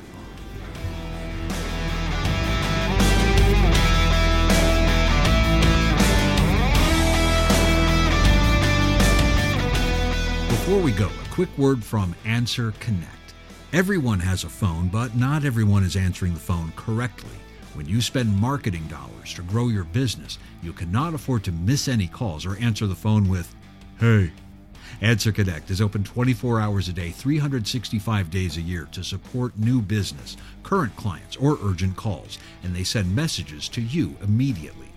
Before 10.49 10.81
we 10.81 10.91
go, 10.91 11.05
a 11.07 11.29
quick 11.29 11.57
word 11.57 11.81
from 11.81 12.13
Answer 12.25 12.73
Connect. 12.81 13.16
Everyone 13.73 14.21
has 14.21 14.45
a 14.45 14.49
phone, 14.49 14.87
but 14.87 15.17
not 15.17 15.43
everyone 15.43 15.83
is 15.83 15.97
answering 15.97 16.33
the 16.33 16.39
phone 16.39 16.71
correctly. 16.77 17.35
When 17.73 17.85
you 17.85 17.99
spend 17.99 18.33
marketing 18.33 18.87
dollars 18.87 19.33
to 19.33 19.41
grow 19.41 19.67
your 19.67 19.83
business, 19.83 20.39
you 20.63 20.71
cannot 20.71 21.13
afford 21.13 21.43
to 21.43 21.51
miss 21.51 21.89
any 21.89 22.07
calls 22.07 22.45
or 22.45 22.55
answer 22.59 22.87
the 22.87 22.95
phone 22.95 23.27
with, 23.27 23.53
Hey. 23.99 24.31
Answer 25.01 25.33
Connect 25.33 25.69
is 25.69 25.81
open 25.81 26.05
24 26.05 26.61
hours 26.61 26.87
a 26.87 26.93
day, 26.93 27.09
365 27.09 28.29
days 28.29 28.55
a 28.55 28.61
year 28.61 28.87
to 28.93 29.03
support 29.03 29.57
new 29.57 29.81
business, 29.81 30.37
current 30.63 30.95
clients, 30.95 31.35
or 31.35 31.57
urgent 31.61 31.97
calls, 31.97 32.39
and 32.63 32.73
they 32.73 32.85
send 32.85 33.13
messages 33.13 33.67
to 33.67 33.81
you 33.81 34.15
immediately. 34.23 34.87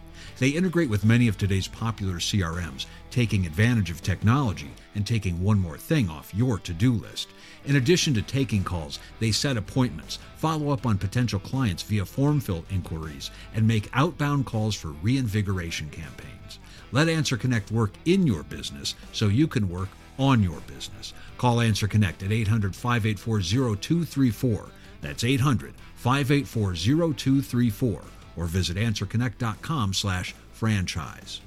They 0.41 0.49
integrate 0.49 0.89
with 0.89 1.05
many 1.05 1.29
of 1.29 1.37
today's 1.37 1.69
popular 1.69 2.15
CRMs, 2.15 2.87
taking 3.11 3.45
advantage 3.45 3.91
of 3.91 4.01
technology 4.01 4.71
and 4.95 5.07
taking 5.07 5.43
one 5.43 5.59
more 5.59 5.77
thing 5.77 6.09
off 6.09 6.35
your 6.35 6.59
to 6.61 6.73
do 6.73 6.95
list. 6.95 7.29
In 7.67 7.77
addition 7.77 8.15
to 8.15 8.23
taking 8.23 8.65
calls, 8.65 9.01
they 9.19 9.33
set 9.33 9.59
appointments, 9.59 10.19
follow 10.39 10.71
up 10.71 10.87
on 10.87 10.97
potential 10.97 11.41
clients 11.41 11.83
via 11.83 12.07
form 12.07 12.41
fill 12.41 12.65
inquiries, 12.71 13.31
and 13.55 13.69
make 13.69 13.91
outbound 13.93 14.47
calls 14.47 14.75
for 14.75 14.89
reinvigoration 15.03 15.91
campaigns. 15.91 16.59
Let 16.91 17.11
Answer 17.11 17.37
Connect 17.37 17.71
work 17.71 17.93
in 18.07 18.27
your 18.27 18.43
business 18.43 18.95
so 19.13 19.29
you 19.29 19.47
can 19.47 19.69
work 19.69 19.91
on 20.19 20.43
your 20.43 20.61
business. 20.61 21.13
Call 21.37 21.61
Answer 21.61 21.87
Connect 21.87 22.23
at 22.23 22.33
800 22.33 22.75
584 22.75 23.41
0234. 23.77 24.71
That's 25.03 25.23
800 25.23 25.75
584 25.97 26.75
0234 26.77 28.03
or 28.41 28.47
visit 28.47 28.79
answerconnect.com 28.79 29.93
slash 29.93 30.35
franchise. 30.53 31.43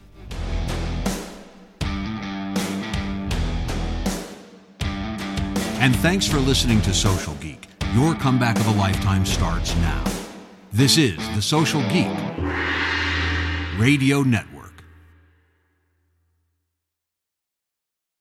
And 5.81 5.95
thanks 5.97 6.27
for 6.27 6.37
listening 6.37 6.81
to 6.83 6.93
Social 6.93 7.33
Geek. 7.35 7.67
Your 7.93 8.15
comeback 8.15 8.57
of 8.57 8.67
a 8.67 8.71
lifetime 8.71 9.25
starts 9.25 9.75
now. 9.77 10.03
This 10.71 10.97
is 10.97 11.17
the 11.35 11.41
Social 11.41 11.81
Geek 11.89 12.07
Radio 13.77 14.21
Network. 14.21 14.52